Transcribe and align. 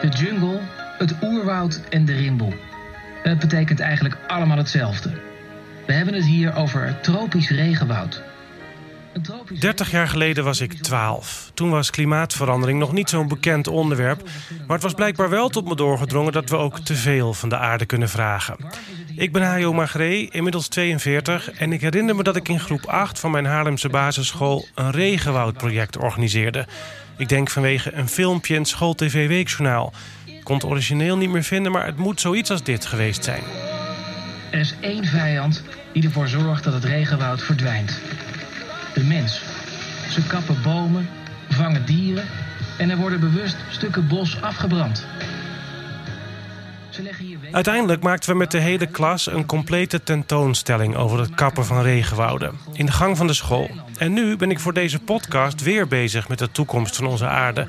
De 0.00 0.08
jungle, 0.08 0.60
het 0.98 1.14
oerwoud 1.22 1.80
en 1.88 2.04
de 2.04 2.14
rimbel. 2.14 2.54
Het 3.22 3.38
betekent 3.38 3.80
eigenlijk 3.80 4.16
allemaal 4.26 4.56
hetzelfde. 4.56 5.10
We 5.86 5.92
hebben 5.92 6.14
het 6.14 6.24
hier 6.24 6.54
over 6.54 6.98
tropisch 7.00 7.50
regenwoud. 7.50 8.22
30 9.58 9.90
jaar 9.90 10.08
geleden 10.08 10.44
was 10.44 10.60
ik 10.60 10.72
12. 10.72 11.50
Toen 11.54 11.70
was 11.70 11.90
klimaatverandering 11.90 12.78
nog 12.78 12.92
niet 12.92 13.10
zo'n 13.10 13.28
bekend 13.28 13.66
onderwerp. 13.66 14.22
Maar 14.66 14.76
het 14.76 14.82
was 14.82 14.94
blijkbaar 14.94 15.30
wel 15.30 15.48
tot 15.48 15.68
me 15.68 15.76
doorgedrongen 15.76 16.32
dat 16.32 16.50
we 16.50 16.56
ook 16.56 16.78
te 16.78 16.94
veel 16.94 17.34
van 17.34 17.48
de 17.48 17.56
aarde 17.56 17.86
kunnen 17.86 18.08
vragen. 18.08 18.56
Ik 19.16 19.32
ben 19.32 19.42
Hajo 19.42 19.72
Magree, 19.72 20.28
inmiddels 20.30 20.68
42. 20.68 21.50
En 21.50 21.72
ik 21.72 21.80
herinner 21.80 22.16
me 22.16 22.22
dat 22.22 22.36
ik 22.36 22.48
in 22.48 22.60
groep 22.60 22.86
8 22.86 23.18
van 23.18 23.30
mijn 23.30 23.44
Haarlemse 23.44 23.88
basisschool 23.88 24.66
een 24.74 24.90
regenwoudproject 24.90 25.96
organiseerde. 25.96 26.66
Ik 27.16 27.28
denk 27.28 27.50
vanwege 27.50 27.92
een 27.92 28.08
filmpje 28.08 28.54
in 28.54 28.64
school 28.64 28.94
TV 28.94 29.28
Weekjournaal. 29.28 29.92
Ik 30.24 30.44
kon 30.44 30.54
het 30.54 30.64
origineel 30.64 31.16
niet 31.16 31.30
meer 31.30 31.42
vinden, 31.42 31.72
maar 31.72 31.86
het 31.86 31.96
moet 31.96 32.20
zoiets 32.20 32.50
als 32.50 32.62
dit 32.62 32.86
geweest 32.86 33.24
zijn. 33.24 33.42
Er 34.50 34.58
is 34.58 34.74
één 34.80 35.04
vijand 35.04 35.62
die 35.92 36.04
ervoor 36.04 36.28
zorgt 36.28 36.64
dat 36.64 36.72
het 36.72 36.84
regenwoud 36.84 37.42
verdwijnt. 37.42 38.00
De 38.94 39.04
mens. 39.04 39.42
Ze 40.10 40.26
kappen 40.26 40.62
bomen, 40.62 41.08
vangen 41.48 41.86
dieren 41.86 42.24
en 42.78 42.90
er 42.90 42.96
worden 42.96 43.20
bewust 43.20 43.56
stukken 43.70 44.08
bos 44.08 44.42
afgebrand. 44.42 45.06
Uiteindelijk 47.52 48.02
maakten 48.02 48.30
we 48.30 48.36
met 48.36 48.50
de 48.50 48.58
hele 48.58 48.86
klas 48.86 49.26
een 49.26 49.46
complete 49.46 50.02
tentoonstelling 50.02 50.96
over 50.96 51.18
het 51.18 51.34
kappen 51.34 51.64
van 51.64 51.82
regenwouden. 51.82 52.58
In 52.72 52.86
de 52.86 52.92
gang 52.92 53.16
van 53.16 53.26
de 53.26 53.32
school. 53.32 53.70
En 53.98 54.12
nu 54.12 54.36
ben 54.36 54.50
ik 54.50 54.60
voor 54.60 54.72
deze 54.72 54.98
podcast 54.98 55.62
weer 55.62 55.88
bezig 55.88 56.28
met 56.28 56.38
de 56.38 56.50
toekomst 56.50 56.96
van 56.96 57.06
onze 57.06 57.26
aarde. 57.26 57.66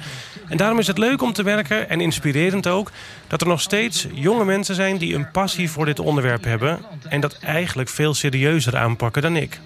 En 0.48 0.57
daarom 0.57 0.80
is 0.80 0.88
het 0.88 0.98
leuk 0.98 1.21
om 1.21 1.34
te 1.34 1.44
merken, 1.44 1.90
en 1.90 2.02
inspirerend 2.02 2.67
ook, 2.67 2.91
dat 3.27 3.41
er 3.41 3.48
nog 3.48 3.62
steeds 3.62 4.07
jonge 4.13 4.45
mensen 4.45 4.76
zijn 4.76 4.98
die 4.98 5.15
een 5.15 5.32
passie 5.32 5.70
voor 5.70 5.85
dit 5.85 5.99
onderwerp 5.99 6.43
hebben. 6.43 6.79
En 7.10 7.21
dat 7.21 7.38
eigenlijk 7.40 7.90
veel 7.90 8.13
serieuzer 8.13 8.77
aanpakken 8.77 9.21
dan 9.21 9.35
ik. 9.35 9.60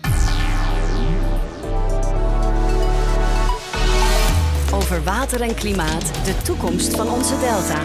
Over 4.73 5.03
water 5.03 5.41
en 5.41 5.55
klimaat, 5.55 6.25
de 6.25 6.35
toekomst 6.43 6.95
van 6.95 7.09
onze 7.09 7.39
delta. 7.39 7.81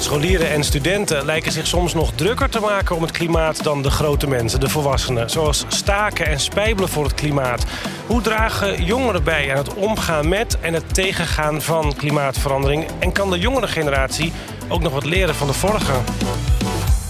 Scholieren 0.00 0.50
en 0.50 0.64
studenten 0.64 1.24
lijken 1.24 1.52
zich 1.52 1.66
soms 1.66 1.94
nog 1.94 2.12
drukker 2.14 2.50
te 2.50 2.60
maken 2.60 2.96
om 2.96 3.02
het 3.02 3.10
klimaat 3.10 3.62
dan 3.62 3.82
de 3.82 3.90
grote 3.90 4.26
mensen, 4.26 4.60
de 4.60 4.68
volwassenen. 4.68 5.30
Zoals 5.30 5.64
staken 5.68 6.26
en 6.26 6.40
spijbelen 6.40 6.88
voor 6.88 7.04
het 7.04 7.14
klimaat. 7.14 7.64
Hoe 8.06 8.20
dragen 8.20 8.84
jongeren 8.84 9.24
bij 9.24 9.50
aan 9.50 9.56
het 9.56 9.74
omgaan 9.74 10.28
met 10.28 10.58
en 10.60 10.74
het 10.74 10.94
tegengaan 10.94 11.62
van 11.62 11.94
klimaatverandering? 11.96 12.86
En 12.98 13.12
kan 13.12 13.30
de 13.30 13.38
jongere 13.38 13.68
generatie 13.68 14.32
ook 14.68 14.80
nog 14.80 14.92
wat 14.92 15.04
leren 15.04 15.34
van 15.34 15.46
de 15.46 15.52
vorige? 15.52 15.92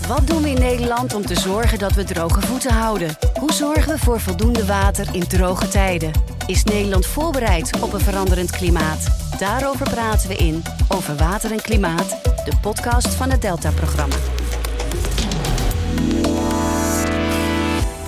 Wat 0.08 0.26
doen 0.26 0.42
we 0.42 0.48
in 0.48 0.60
Nederland 0.60 1.14
om 1.14 1.26
te 1.26 1.40
zorgen 1.40 1.78
dat 1.78 1.92
we 1.92 2.04
droge 2.04 2.40
voeten 2.40 2.72
houden? 2.72 3.16
Hoe 3.38 3.52
zorgen 3.52 3.92
we 3.92 3.98
voor 3.98 4.20
voldoende 4.20 4.66
water 4.66 5.06
in 5.12 5.26
droge 5.26 5.68
tijden? 5.68 6.10
Is 6.46 6.64
Nederland 6.64 7.06
voorbereid 7.06 7.80
op 7.80 7.92
een 7.92 8.00
veranderend 8.00 8.50
klimaat? 8.50 9.29
Daarover 9.40 9.90
praten 9.90 10.28
we 10.28 10.36
in 10.36 10.62
Over 10.88 11.16
Water 11.16 11.52
en 11.52 11.62
Klimaat, 11.62 12.08
de 12.44 12.52
podcast 12.60 13.14
van 13.14 13.30
het 13.30 13.42
Delta-programma. 13.42 14.14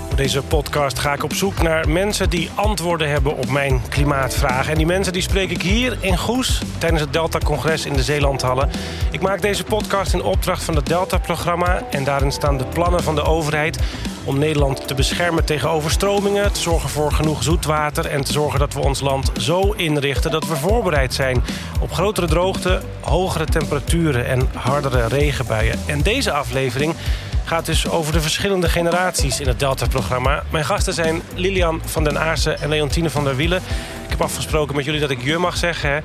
Voor 0.06 0.16
deze 0.16 0.42
podcast 0.42 0.98
ga 0.98 1.12
ik 1.12 1.22
op 1.22 1.33
zoek 1.33 1.62
naar 1.62 1.89
mensen 1.89 2.30
die 2.30 2.50
antwoorden 2.55 3.11
hebben 3.11 3.36
op 3.36 3.48
mijn 3.48 3.83
klimaatvragen. 3.89 4.70
En 4.70 4.77
die 4.77 4.86
mensen 4.86 5.12
die 5.12 5.22
spreek 5.22 5.50
ik 5.50 5.62
hier 5.62 5.97
in 6.00 6.19
Goes 6.19 6.62
tijdens 6.78 7.00
het 7.00 7.12
Delta-congres 7.12 7.86
in 7.86 7.92
de 7.92 8.02
Zeelandhallen. 8.02 8.70
Ik 9.11 9.20
maak 9.20 9.42
deze 9.42 9.64
podcast 9.64 10.12
in 10.12 10.22
opdracht 10.22 10.64
van 10.64 10.77
het 10.77 10.86
Delta-programma. 10.86 11.83
En 11.91 12.05
daarin 12.05 12.33
staan 12.33 12.58
de 12.58 12.67
plannen 12.67 13.02
van 13.02 13.14
de 13.14 13.22
overheid 13.24 13.78
om 14.25 14.39
Nederland 14.39 14.89
te 14.89 14.95
beschermen 14.95 15.45
tegen 15.45 15.70
overstromingen, 15.70 16.52
te 16.52 16.61
zorgen 16.61 16.89
voor 16.89 17.13
genoeg 17.13 17.42
zoetwater 17.42 18.07
en 18.07 18.24
te 18.24 18.33
zorgen 18.33 18.58
dat 18.58 18.74
we 18.74 18.80
ons 18.80 19.01
land 19.01 19.30
zo 19.36 19.73
inrichten 19.73 20.30
dat 20.30 20.46
we 20.46 20.57
voorbereid 20.57 21.14
zijn 21.14 21.42
op 21.80 21.92
grotere 21.92 22.27
droogte, 22.27 22.80
hogere 23.01 23.45
temperaturen 23.45 24.27
en 24.27 24.48
hardere 24.55 25.08
regenbuien. 25.08 25.79
En 25.86 26.02
deze 26.02 26.33
aflevering 26.33 26.95
gaat 27.45 27.67
dus 27.67 27.89
over 27.89 28.13
de 28.13 28.20
verschillende 28.20 28.69
generaties 28.69 29.41
in 29.41 29.46
het 29.46 29.58
Delta-programma. 29.58 30.42
Mijn 30.51 30.64
gasten 30.64 30.95
zijn 30.95 31.23
Lilian 31.35 31.80
van 31.85 32.05
den 32.05 32.19
Aarsen 32.19 32.61
en 32.61 32.69
Leontine 32.69 33.11
van 33.11 33.25
der 33.25 33.36
Wielen. 33.36 33.63
Afgesproken 34.22 34.77
met 34.77 34.84
jullie 34.84 35.00
dat 35.00 35.10
ik 35.10 35.22
je 35.22 35.38
mag 35.38 35.56
zeggen. 35.56 35.90
Hè? 35.90 35.98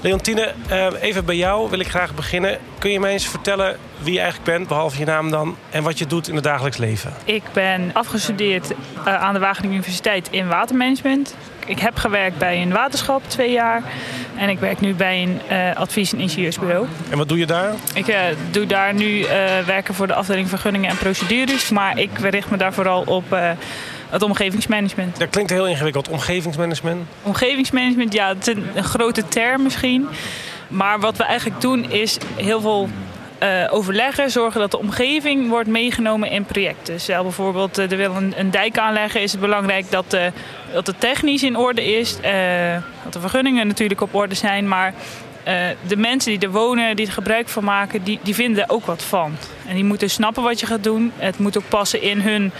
Leontine, 0.00 0.52
eh, 0.68 0.86
even 1.00 1.24
bij 1.24 1.36
jou 1.36 1.70
wil 1.70 1.78
ik 1.78 1.88
graag 1.88 2.14
beginnen. 2.14 2.58
Kun 2.78 2.90
je 2.90 3.00
mij 3.00 3.12
eens 3.12 3.28
vertellen 3.28 3.76
wie 3.98 4.12
je 4.12 4.20
eigenlijk 4.20 4.50
bent, 4.56 4.68
behalve 4.68 4.98
je 4.98 5.04
naam 5.04 5.30
dan, 5.30 5.56
en 5.70 5.82
wat 5.82 5.98
je 5.98 6.06
doet 6.06 6.28
in 6.28 6.34
het 6.34 6.44
dagelijks 6.44 6.76
leven? 6.76 7.12
Ik 7.24 7.42
ben 7.52 7.90
afgestudeerd 7.92 8.72
eh, 9.04 9.14
aan 9.14 9.34
de 9.34 9.40
Wageningen 9.40 9.76
Universiteit 9.76 10.28
in 10.30 10.48
watermanagement. 10.48 11.36
Ik 11.66 11.78
heb 11.78 11.96
gewerkt 11.96 12.38
bij 12.38 12.62
een 12.62 12.72
waterschap 12.72 13.22
twee 13.26 13.50
jaar. 13.50 13.82
En 14.36 14.48
ik 14.48 14.58
werk 14.58 14.80
nu 14.80 14.94
bij 14.94 15.22
een 15.22 15.40
uh, 15.50 15.76
advies- 15.76 16.12
en 16.12 16.18
ingenieursbureau. 16.18 16.86
En 17.10 17.18
wat 17.18 17.28
doe 17.28 17.38
je 17.38 17.46
daar? 17.46 17.72
Ik 17.94 18.08
uh, 18.08 18.16
doe 18.50 18.66
daar 18.66 18.94
nu 18.94 19.18
uh, 19.18 19.28
werken 19.66 19.94
voor 19.94 20.06
de 20.06 20.14
afdeling 20.14 20.48
vergunningen 20.48 20.90
en 20.90 20.96
procedures. 20.96 21.70
Maar 21.70 21.98
ik 21.98 22.18
richt 22.18 22.50
me 22.50 22.56
daar 22.56 22.72
vooral 22.72 23.02
op 23.02 23.24
het 24.12 24.22
omgevingsmanagement. 24.22 25.18
Dat 25.18 25.30
klinkt 25.30 25.50
heel 25.50 25.66
ingewikkeld. 25.66 26.08
Omgevingsmanagement? 26.08 27.06
Omgevingsmanagement, 27.22 28.12
ja, 28.12 28.28
het 28.28 28.48
is 28.48 28.54
een, 28.54 28.66
een 28.74 28.84
grote 28.84 29.28
term 29.28 29.62
misschien. 29.62 30.08
Maar 30.68 31.00
wat 31.00 31.16
we 31.16 31.24
eigenlijk 31.24 31.60
doen 31.60 31.90
is 31.90 32.18
heel 32.36 32.60
veel 32.60 32.88
uh, 33.42 33.66
overleggen, 33.70 34.30
zorgen 34.30 34.60
dat 34.60 34.70
de 34.70 34.78
omgeving 34.78 35.48
wordt 35.48 35.68
meegenomen 35.68 36.30
in 36.30 36.44
projecten. 36.44 37.00
Stel 37.00 37.22
bijvoorbeeld, 37.22 37.78
uh, 37.78 37.90
er 37.90 37.96
wil 37.96 38.14
een, 38.14 38.34
een, 38.36 38.50
dijk 38.50 38.78
aanleggen, 38.78 39.20
is 39.20 39.32
het 39.32 39.40
belangrijk 39.40 39.90
dat, 39.90 40.10
de, 40.10 40.32
dat 40.72 40.86
het 40.86 41.00
technisch 41.00 41.42
in 41.42 41.56
orde 41.56 41.84
is. 41.84 42.16
Uh, 42.24 42.76
dat 43.04 43.12
de 43.12 43.20
vergunningen 43.20 43.66
natuurlijk 43.66 44.00
op 44.00 44.14
orde 44.14 44.34
zijn, 44.34 44.68
maar 44.68 44.94
de 45.86 45.96
mensen 45.96 46.30
die 46.30 46.48
er 46.48 46.54
wonen, 46.54 46.96
die 46.96 47.06
er 47.06 47.12
gebruik 47.12 47.48
van 47.48 47.64
maken, 47.64 48.02
die, 48.02 48.18
die 48.22 48.34
vinden 48.34 48.62
er 48.62 48.70
ook 48.70 48.86
wat 48.86 49.02
van. 49.02 49.36
En 49.68 49.74
die 49.74 49.84
moeten 49.84 50.10
snappen 50.10 50.42
wat 50.42 50.60
je 50.60 50.66
gaat 50.66 50.84
doen. 50.84 51.12
Het 51.16 51.38
moet 51.38 51.58
ook 51.58 51.68
passen 51.68 52.02
in 52.02 52.20
hun 52.20 52.52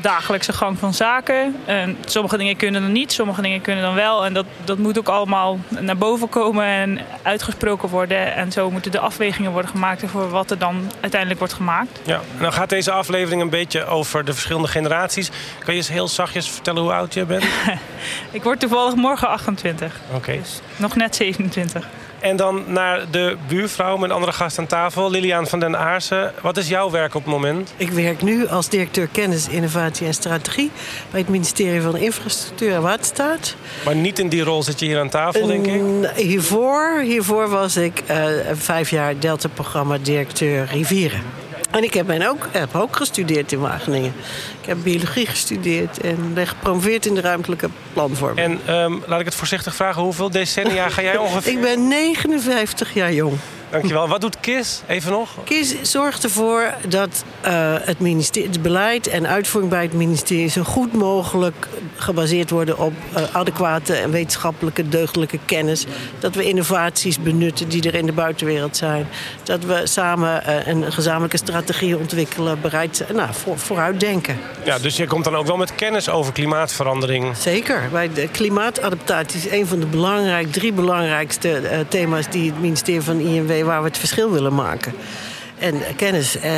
dagelijkse 0.00 0.52
gang 0.52 0.78
van 0.78 0.94
zaken. 0.94 1.56
En 1.64 1.96
sommige 2.04 2.36
dingen 2.36 2.56
kunnen 2.56 2.82
dan 2.82 2.92
niet, 2.92 3.12
sommige 3.12 3.42
dingen 3.42 3.60
kunnen 3.60 3.84
dan 3.84 3.94
wel. 3.94 4.24
En 4.24 4.32
dat, 4.32 4.46
dat 4.64 4.78
moet 4.78 4.98
ook 4.98 5.08
allemaal 5.08 5.58
naar 5.68 5.96
boven 5.96 6.28
komen 6.28 6.64
en 6.64 7.00
uitgesproken 7.22 7.88
worden. 7.88 8.34
En 8.34 8.52
zo 8.52 8.70
moeten 8.70 8.90
de 8.90 8.98
afwegingen 8.98 9.52
worden 9.52 9.70
gemaakt 9.70 10.02
voor 10.06 10.30
wat 10.30 10.50
er 10.50 10.58
dan 10.58 10.90
uiteindelijk 11.00 11.40
wordt 11.40 11.54
gemaakt. 11.54 12.00
Ja, 12.04 12.20
nou 12.38 12.52
gaat 12.52 12.68
deze 12.68 12.90
aflevering 12.90 13.42
een 13.42 13.50
beetje 13.50 13.84
over 13.84 14.24
de 14.24 14.32
verschillende 14.32 14.68
generaties. 14.68 15.30
Kan 15.58 15.74
je 15.74 15.80
eens 15.80 15.88
heel 15.88 16.08
zachtjes 16.08 16.48
vertellen 16.48 16.82
hoe 16.82 16.92
oud 16.92 17.14
je 17.14 17.24
bent? 17.24 17.44
Ik 18.30 18.42
word 18.42 18.60
toevallig 18.60 18.94
morgen 18.94 19.28
28. 19.28 19.92
Oké. 20.06 20.16
Okay. 20.16 20.36
Dus 20.36 20.60
nog 20.76 20.96
net 20.96 21.16
27. 21.16 21.86
En 22.26 22.36
dan 22.36 22.64
naar 22.66 23.10
de 23.10 23.36
buurvrouw, 23.48 23.96
mijn 23.96 24.12
andere 24.12 24.32
gast 24.32 24.58
aan 24.58 24.66
tafel, 24.66 25.10
Lilian 25.10 25.46
van 25.46 25.60
den 25.60 25.78
Aarsen. 25.78 26.32
Wat 26.42 26.56
is 26.56 26.68
jouw 26.68 26.90
werk 26.90 27.14
op 27.14 27.24
het 27.24 27.32
moment? 27.32 27.74
Ik 27.76 27.90
werk 27.90 28.22
nu 28.22 28.46
als 28.48 28.68
directeur 28.68 29.08
kennis, 29.12 29.48
innovatie 29.48 30.06
en 30.06 30.14
strategie 30.14 30.70
bij 31.10 31.20
het 31.20 31.28
ministerie 31.28 31.80
van 31.80 31.96
Infrastructuur 31.96 32.72
en 32.72 32.82
Waterstaat. 32.82 33.54
Maar 33.84 33.96
niet 33.96 34.18
in 34.18 34.28
die 34.28 34.42
rol 34.42 34.62
zit 34.62 34.80
je 34.80 34.86
hier 34.86 34.98
aan 34.98 35.08
tafel, 35.08 35.46
denk 35.46 35.66
ik? 35.66 35.82
Hiervoor, 36.14 37.00
hiervoor 37.00 37.48
was 37.48 37.76
ik 37.76 38.02
uh, 38.10 38.24
vijf 38.52 38.90
jaar 38.90 39.18
Delta-programma 39.18 39.98
directeur 39.98 40.66
Rivieren. 40.72 41.22
En 41.70 41.82
ik 41.82 41.94
heb, 41.94 42.06
ben 42.06 42.28
ook, 42.28 42.48
heb 42.52 42.74
ook 42.74 42.96
gestudeerd 42.96 43.52
in 43.52 43.58
Wageningen. 43.58 44.12
Ik 44.60 44.66
heb 44.66 44.78
biologie 44.82 45.26
gestudeerd 45.26 46.00
en 46.00 46.34
ben 46.34 46.46
gepromoveerd 46.46 47.06
in 47.06 47.14
de 47.14 47.20
ruimtelijke 47.20 47.68
planvorming. 47.92 48.58
En 48.66 48.74
um, 48.74 49.02
laat 49.06 49.20
ik 49.20 49.26
het 49.26 49.34
voorzichtig 49.34 49.74
vragen, 49.74 50.02
hoeveel 50.02 50.30
decennia 50.30 50.88
ga 50.88 51.02
jij 51.02 51.16
ongeveer? 51.26 51.52
ik 51.52 51.60
ben 51.60 51.88
59 51.88 52.94
jaar 52.94 53.12
jong. 53.12 53.38
Dankjewel. 53.70 54.08
Wat 54.08 54.20
doet 54.20 54.40
KIS? 54.40 54.82
Even 54.86 55.12
nog. 55.12 55.30
KIS 55.44 55.82
zorgt 55.82 56.24
ervoor 56.24 56.74
dat 56.88 57.24
uh, 57.46 57.74
het, 57.80 57.98
ministerie, 58.00 58.48
het 58.48 58.62
beleid 58.62 59.06
en 59.06 59.26
uitvoering 59.26 59.72
bij 59.72 59.82
het 59.82 59.92
ministerie 59.92 60.48
zo 60.48 60.62
goed 60.62 60.92
mogelijk 60.92 61.68
gebaseerd 61.96 62.50
worden 62.50 62.78
op 62.78 62.92
uh, 63.16 63.22
adequate 63.32 63.94
en 63.94 64.10
wetenschappelijke 64.10 64.88
deugdelijke 64.88 65.38
kennis. 65.44 65.84
Dat 66.18 66.34
we 66.34 66.44
innovaties 66.44 67.20
benutten 67.20 67.68
die 67.68 67.82
er 67.82 67.94
in 67.94 68.06
de 68.06 68.12
buitenwereld 68.12 68.76
zijn. 68.76 69.08
Dat 69.42 69.64
we 69.64 69.80
samen 69.84 70.42
uh, 70.46 70.66
een 70.66 70.92
gezamenlijke 70.92 71.36
strategie 71.36 71.98
ontwikkelen, 71.98 72.60
bereid 72.60 73.04
nou, 73.14 73.28
voor, 73.32 73.58
vooruitdenken. 73.58 74.38
Ja, 74.64 74.78
dus 74.78 74.96
je 74.96 75.06
komt 75.06 75.24
dan 75.24 75.36
ook 75.36 75.46
wel 75.46 75.56
met 75.56 75.74
kennis 75.74 76.08
over 76.08 76.32
klimaatverandering. 76.32 77.36
Zeker. 77.36 77.88
Bij 77.92 78.12
de 78.12 78.28
klimaatadaptatie 78.28 79.38
is 79.38 79.50
een 79.50 79.66
van 79.66 79.80
de 79.80 79.86
belangrijk, 79.86 80.52
drie 80.52 80.72
belangrijkste 80.72 81.84
thema's 81.88 82.28
die 82.30 82.50
het 82.50 82.60
ministerie 82.60 83.00
van 83.00 83.18
INW 83.18 83.56
waar 83.66 83.80
we 83.80 83.88
het 83.88 83.98
verschil 83.98 84.30
willen 84.30 84.54
maken. 84.54 84.92
En 85.58 85.82
kennis, 85.96 86.38
eh, 86.38 86.52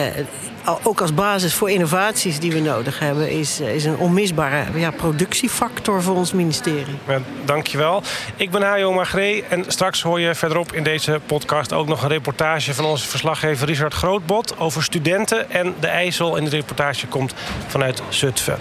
ook 0.83 1.01
als 1.01 1.15
basis 1.15 1.55
voor 1.55 1.71
innovaties 1.71 2.39
die 2.41 2.53
we 2.53 2.61
nodig 2.61 2.99
hebben, 2.99 3.31
is, 3.31 3.61
is 3.61 3.85
een 3.85 3.97
onmisbare 3.97 4.79
ja, 4.79 4.91
productiefactor 4.91 6.03
voor 6.03 6.17
ons 6.17 6.33
ministerie. 6.33 6.99
Ja, 7.07 7.21
dankjewel. 7.45 8.03
Ik 8.37 8.51
ben 8.51 8.63
Hajo 8.63 8.93
Magree 8.93 9.45
en 9.49 9.65
straks 9.67 10.03
hoor 10.03 10.21
je 10.21 10.35
verderop 10.35 10.73
in 10.73 10.83
deze 10.83 11.21
podcast 11.27 11.73
ook 11.73 11.87
nog 11.87 12.03
een 12.03 12.09
reportage 12.09 12.75
van 12.75 12.85
onze 12.85 13.09
verslaggever 13.09 13.67
Richard 13.67 13.95
Grootbot 13.95 14.59
over 14.59 14.83
studenten 14.83 15.51
en 15.51 15.75
de 15.81 15.87
IJssel. 15.87 16.37
En 16.37 16.45
de 16.45 16.51
reportage 16.51 17.07
komt 17.07 17.35
vanuit 17.67 18.03
Zutphen. 18.09 18.59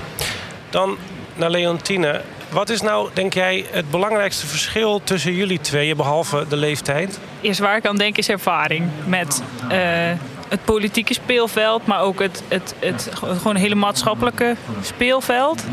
Dan 0.69 0.97
naar 1.35 1.49
Leontine. 1.49 2.21
Wat 2.49 2.69
is 2.69 2.81
nou, 2.81 3.09
denk 3.13 3.33
jij, 3.33 3.65
het 3.71 3.91
belangrijkste 3.91 4.47
verschil 4.47 5.01
tussen 5.03 5.33
jullie 5.33 5.59
tweeën, 5.59 5.97
behalve 5.97 6.45
de 6.49 6.55
leeftijd? 6.55 7.19
Eerst 7.41 7.59
waar 7.59 7.77
ik 7.77 7.85
aan 7.85 7.97
denk 7.97 8.17
is 8.17 8.29
ervaring 8.29 8.89
met 9.05 9.43
uh, 9.63 9.77
het 10.49 10.65
politieke 10.65 11.13
speelveld, 11.13 11.85
maar 11.85 12.01
ook 12.01 12.19
het, 12.19 12.43
het, 12.47 12.75
het, 12.79 13.09
gewoon 13.13 13.55
hele 13.55 13.75
maatschappelijke 13.75 14.55
speelveld. 14.81 15.63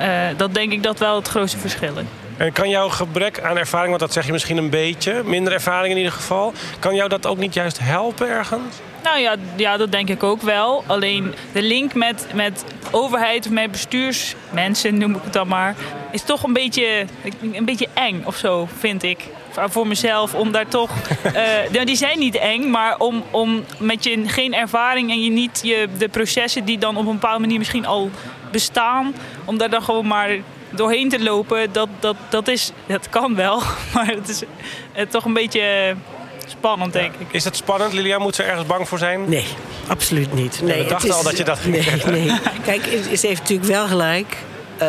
Uh, 0.00 0.08
dat 0.36 0.54
denk 0.54 0.72
ik 0.72 0.82
dat 0.82 0.98
wel 0.98 1.16
het 1.16 1.28
grootste 1.28 1.58
verschil 1.58 1.96
is. 1.96 2.04
En 2.36 2.52
kan 2.52 2.68
jouw 2.68 2.88
gebrek 2.88 3.40
aan 3.40 3.58
ervaring, 3.58 3.88
want 3.88 4.00
dat 4.00 4.12
zeg 4.12 4.26
je 4.26 4.32
misschien 4.32 4.56
een 4.56 4.70
beetje, 4.70 5.22
minder 5.24 5.52
ervaring 5.52 5.90
in 5.92 5.96
ieder 5.96 6.12
geval, 6.12 6.52
kan 6.78 6.94
jou 6.94 7.08
dat 7.08 7.26
ook 7.26 7.38
niet 7.38 7.54
juist 7.54 7.78
helpen 7.78 8.28
ergens? 8.28 8.74
Nou 9.02 9.18
ja, 9.18 9.36
ja, 9.56 9.76
dat 9.76 9.92
denk 9.92 10.08
ik 10.08 10.22
ook 10.22 10.42
wel. 10.42 10.84
Alleen 10.86 11.34
de 11.52 11.62
link 11.62 11.94
met, 11.94 12.26
met 12.34 12.64
overheid 12.90 13.46
of 13.46 13.52
met 13.52 13.70
bestuursmensen, 13.70 14.98
noem 14.98 15.14
ik 15.14 15.20
het 15.24 15.32
dan 15.32 15.48
maar, 15.48 15.74
is 16.14 16.22
toch 16.22 16.42
een 16.42 16.52
beetje, 16.52 17.06
een 17.52 17.64
beetje 17.64 17.88
eng 17.94 18.22
of 18.24 18.36
zo, 18.36 18.68
vind 18.78 19.02
ik. 19.02 19.26
Voor 19.68 19.86
mezelf, 19.86 20.34
om 20.34 20.52
daar 20.52 20.68
toch. 20.68 20.90
Uh, 21.72 21.84
die 21.84 21.96
zijn 21.96 22.18
niet 22.18 22.36
eng, 22.36 22.70
maar 22.70 22.98
om, 22.98 23.24
om 23.30 23.64
met 23.78 24.04
je 24.04 24.28
geen 24.28 24.54
ervaring 24.54 25.10
en 25.10 25.22
je 25.22 25.30
niet 25.30 25.60
je, 25.62 25.88
de 25.98 26.08
processen 26.08 26.64
die 26.64 26.78
dan 26.78 26.96
op 26.96 27.06
een 27.06 27.12
bepaalde 27.12 27.40
manier 27.40 27.58
misschien 27.58 27.86
al 27.86 28.10
bestaan, 28.50 29.14
om 29.44 29.58
daar 29.58 29.70
dan 29.70 29.82
gewoon 29.82 30.06
maar 30.06 30.30
doorheen 30.70 31.08
te 31.08 31.22
lopen, 31.22 31.72
dat, 31.72 31.88
dat, 32.00 32.16
dat, 32.28 32.48
is, 32.48 32.72
dat 32.86 33.08
kan 33.08 33.34
wel. 33.34 33.62
Maar 33.94 34.06
het 34.06 34.28
is 34.28 34.42
uh, 34.42 35.02
toch 35.08 35.24
een 35.24 35.32
beetje 35.32 35.94
spannend, 36.46 36.92
denk 36.92 37.14
ik. 37.18 37.26
Is 37.30 37.44
het 37.44 37.56
spannend, 37.56 37.92
Lilia? 37.92 38.18
Moet 38.18 38.34
ze 38.34 38.42
ergens 38.42 38.66
bang 38.66 38.88
voor 38.88 38.98
zijn? 38.98 39.28
Nee, 39.28 39.46
absoluut 39.86 40.34
niet. 40.34 40.60
Nee, 40.62 40.82
we 40.82 40.88
dachten 40.88 41.14
al 41.14 41.22
dat 41.22 41.36
je 41.36 41.44
dat 41.44 41.58
ging 41.58 42.04
nee, 42.04 42.24
nee. 42.26 42.38
Kijk, 42.64 42.82
ze 43.16 43.26
heeft 43.26 43.40
natuurlijk 43.40 43.68
wel 43.68 43.86
gelijk. 43.86 44.36
Uh, 44.82 44.88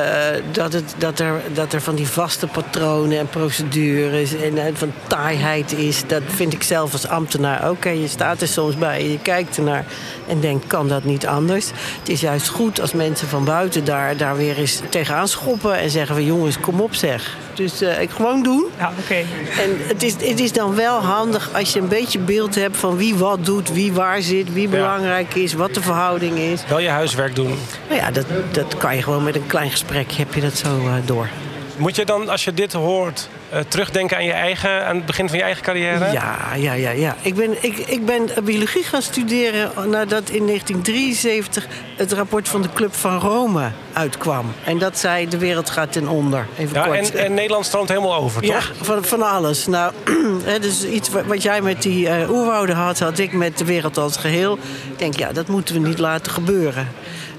dat, 0.52 0.74
het, 0.74 0.96
dat, 0.98 1.20
er, 1.20 1.42
dat 1.54 1.74
er 1.74 1.82
van 1.82 1.96
die 1.96 2.08
vaste 2.08 2.48
patronen 2.48 3.20
en 3.20 3.28
procedures 3.28 4.36
en, 4.36 4.58
en 4.58 4.78
van 4.78 4.94
taaiheid 5.08 5.72
is. 5.74 6.04
Dat 6.08 6.22
vind 6.26 6.54
ik 6.54 6.64
zelf 6.64 6.92
als 6.92 7.08
ambtenaar 7.08 7.68
ook. 7.70 7.84
Je 7.84 8.08
staat 8.08 8.42
er 8.42 8.48
soms 8.48 8.78
bij 8.78 9.00
en 9.00 9.12
je 9.12 9.20
kijkt 9.20 9.58
ernaar 9.58 9.86
en 10.28 10.40
denkt, 10.40 10.68
kan 10.68 10.88
dat 10.88 11.04
niet 11.04 11.28
anders? 11.28 11.68
Het 12.00 12.10
is 12.10 12.22
juist 12.22 12.48
goed 12.48 12.82
als 12.82 12.94
mensen 12.94 13.28
van 13.28 13.46
buiten 13.46 13.86
daar, 13.86 14.18
daar 14.18 14.38
weer 14.38 14.58
eens 14.58 14.82
tegenaan 14.90 15.28
schoppen 15.28 15.78
en 15.78 15.90
zeggen 15.90 16.16
van 16.16 16.26
jongens, 16.26 16.60
kom 16.60 16.82
op 16.82 16.96
zeg. 16.96 17.38
Dus 17.54 17.82
uh, 17.82 18.02
ik 18.02 18.10
gewoon 18.10 18.44
doen. 18.44 18.66
Ja, 18.78 18.92
oké. 19.00 19.16
En 19.62 19.88
het 19.88 20.04
is, 20.04 20.14
het 20.14 20.40
is 20.40 20.52
dan 20.52 20.76
wel 20.76 21.00
handig 21.00 21.50
als 21.54 21.74
je 21.74 21.80
een 21.80 21.88
beetje 21.88 22.20
beeld 22.20 22.56
hebt 22.56 22.78
van 22.78 22.98
wie 22.98 23.16
wat 23.16 23.46
doet, 23.46 23.74
wie 23.74 23.94
waar 23.94 24.22
zit, 24.22 24.54
wie 24.54 24.68
belangrijk 24.68 25.36
is, 25.36 25.54
wat 25.54 25.74
de 25.74 25.82
verhouding 25.82 26.38
is. 26.38 26.64
Wel 26.68 26.80
je 26.80 26.90
huiswerk 26.90 27.36
doen. 27.36 27.58
Nou 27.90 28.02
ja, 28.02 28.12
dat, 28.12 28.26
dat 28.52 28.78
kan 28.78 28.96
je 28.96 29.04
gewoon 29.04 29.24
met 29.24 29.36
een 29.36 29.48
klein 29.48 29.72
gesprek, 29.76 30.12
heb 30.12 30.34
je 30.34 30.42
dat 30.42 30.58
zo 30.58 30.78
uh, 30.78 30.94
door. 31.06 31.30
Moet 31.78 31.96
je 31.96 32.06
dan, 32.06 32.30
als 32.30 32.44
je 32.44 32.54
dit 32.54 32.74
hoort, 32.74 33.30
terugdenken 33.68 34.18
aan 34.18 34.26
je 34.26 34.32
eigen, 34.32 34.86
aan 34.86 34.96
het 34.96 35.06
begin 35.06 35.30
van 35.30 35.38
je 35.38 35.44
eigen 35.44 35.64
carrière? 35.64 36.12
Ja, 36.12 36.38
ja, 36.56 36.74
ja. 36.74 36.90
ja. 36.90 37.16
Ik, 37.22 37.36
ben, 37.36 37.64
ik, 37.64 37.78
ik 37.78 38.06
ben 38.06 38.30
biologie 38.44 38.84
gaan 38.84 39.02
studeren 39.02 39.72
nadat 39.90 40.30
in 40.30 40.46
1973 40.46 41.68
het 41.96 42.12
rapport 42.12 42.48
van 42.48 42.62
de 42.62 42.70
Club 42.74 42.94
van 42.94 43.20
Rome 43.20 43.72
uitkwam. 43.94 44.54
En 44.64 44.78
dat 44.78 44.98
zei 44.98 45.30
de 45.30 45.38
wereld 45.38 45.70
gaat 45.70 45.92
ten 45.92 46.08
onder. 46.08 46.48
Even 46.58 46.76
ja, 46.76 46.86
kort. 46.86 47.12
En, 47.12 47.26
en 47.26 47.34
Nederland 47.34 47.66
stroomt 47.66 47.90
helemaal 47.90 48.16
over, 48.16 48.42
toch? 48.42 48.52
Ja, 48.52 48.86
van, 48.86 49.04
van 49.04 49.22
alles. 49.22 49.68
Nou, 49.68 49.94
dus 50.62 50.86
iets 50.86 51.10
wat 51.26 51.42
jij 51.42 51.62
met 51.62 51.82
die 51.82 52.08
uh, 52.08 52.30
oerwouden 52.30 52.76
had, 52.76 53.00
had 53.00 53.18
ik 53.18 53.34
met 53.34 53.58
de 53.58 53.66
wereld 53.66 53.98
als 53.98 54.18
geheel. 54.18 54.58
Ik 54.92 55.00
denk, 55.00 55.18
ja, 55.18 55.32
dat 55.32 55.48
moeten 55.48 55.82
we 55.82 55.88
niet 55.88 56.00
laten 56.00 56.32
gebeuren. 56.32 56.88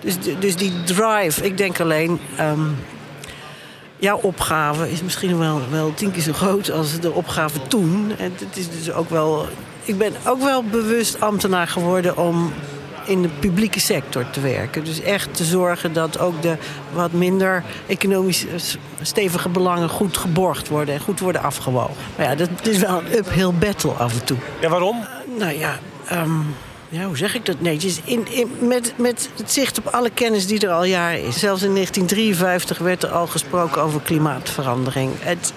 Dus, 0.00 0.16
dus 0.38 0.56
die 0.56 0.72
drive, 0.84 1.44
ik 1.44 1.58
denk 1.58 1.80
alleen... 1.80 2.20
Um, 2.40 2.76
jouw 3.98 4.19
opgave 4.22 4.90
is 4.90 5.02
misschien 5.02 5.38
wel, 5.38 5.60
wel 5.70 5.94
tien 5.94 6.12
keer 6.12 6.22
zo 6.22 6.32
groot 6.32 6.70
als 6.70 7.00
de 7.00 7.12
opgave 7.12 7.58
toen. 7.69 8.12
En 8.19 8.32
het 8.38 8.56
is 8.56 8.70
dus 8.70 8.93
ook 8.93 9.10
wel. 9.10 9.46
Ik 9.84 9.98
ben 9.98 10.12
ook 10.26 10.43
wel 10.43 10.62
bewust 10.62 11.20
ambtenaar 11.20 11.69
geworden 11.69 12.16
om 12.16 12.52
in 13.06 13.22
de 13.22 13.28
publieke 13.28 13.81
sector 13.81 14.31
te 14.31 14.40
werken. 14.40 14.84
Dus 14.84 15.00
echt 15.00 15.34
te 15.34 15.44
zorgen 15.44 15.93
dat 15.93 16.19
ook 16.19 16.43
de 16.43 16.56
wat 16.93 17.12
minder 17.12 17.62
economisch 17.87 18.46
stevige 19.02 19.48
belangen 19.48 19.88
goed 19.88 20.16
geborgd 20.16 20.69
worden 20.69 20.94
en 20.94 21.00
goed 21.00 21.20
worden 21.20 21.42
afgewogen. 21.42 21.94
Maar 22.16 22.26
ja, 22.26 22.34
dat 22.34 22.49
is 22.62 22.78
wel 22.78 22.99
een 22.99 23.19
uphill 23.19 23.52
battle 23.58 23.90
af 23.90 24.12
en 24.12 24.25
toe. 24.25 24.37
Ja, 24.60 24.69
waarom? 24.69 24.96
Uh, 25.00 25.38
nou 25.38 25.58
ja. 25.58 25.78
Um, 26.12 26.54
ja, 26.88 27.04
hoe 27.04 27.16
zeg 27.16 27.34
ik 27.34 27.46
dat 27.46 27.60
netjes? 27.60 28.00
In, 28.04 28.26
in, 28.30 28.50
met, 28.60 28.92
met 28.96 29.28
het 29.36 29.52
zicht 29.52 29.78
op 29.78 29.86
alle 29.86 30.10
kennis 30.10 30.46
die 30.46 30.60
er 30.60 30.72
al 30.72 30.84
jaren 30.84 31.22
is. 31.22 31.38
Zelfs 31.38 31.62
in 31.62 31.74
1953 31.74 32.78
werd 32.78 33.02
er 33.02 33.10
al 33.10 33.26
gesproken 33.26 33.82
over 33.82 34.00
klimaatverandering. 34.00 35.12
Het, 35.18 35.52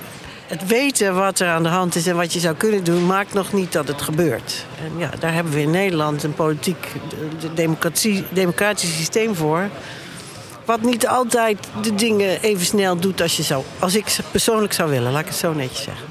het 0.47 0.67
weten 0.67 1.15
wat 1.15 1.39
er 1.39 1.47
aan 1.47 1.63
de 1.63 1.69
hand 1.69 1.95
is 1.95 2.07
en 2.07 2.15
wat 2.15 2.33
je 2.33 2.39
zou 2.39 2.55
kunnen 2.55 2.83
doen, 2.83 3.05
maakt 3.05 3.33
nog 3.33 3.53
niet 3.53 3.71
dat 3.71 3.87
het 3.87 4.01
gebeurt. 4.01 4.65
En 4.83 4.97
ja, 4.97 5.11
daar 5.19 5.33
hebben 5.33 5.53
we 5.53 5.61
in 5.61 5.71
Nederland 5.71 6.23
een 6.23 6.33
politiek, 6.33 6.87
de 7.39 7.53
democratie, 7.53 8.23
democratisch 8.29 8.97
systeem 8.97 9.35
voor. 9.35 9.69
Wat 10.65 10.81
niet 10.81 11.07
altijd 11.07 11.57
de 11.81 11.95
dingen 11.95 12.41
even 12.41 12.65
snel 12.65 12.99
doet 12.99 13.21
als, 13.21 13.37
je 13.37 13.43
zou, 13.43 13.63
als 13.79 13.95
ik 13.95 14.17
persoonlijk 14.31 14.73
zou 14.73 14.89
willen, 14.89 15.11
laat 15.11 15.21
ik 15.21 15.27
het 15.27 15.35
zo 15.35 15.53
netjes 15.53 15.83
zeggen. 15.83 16.05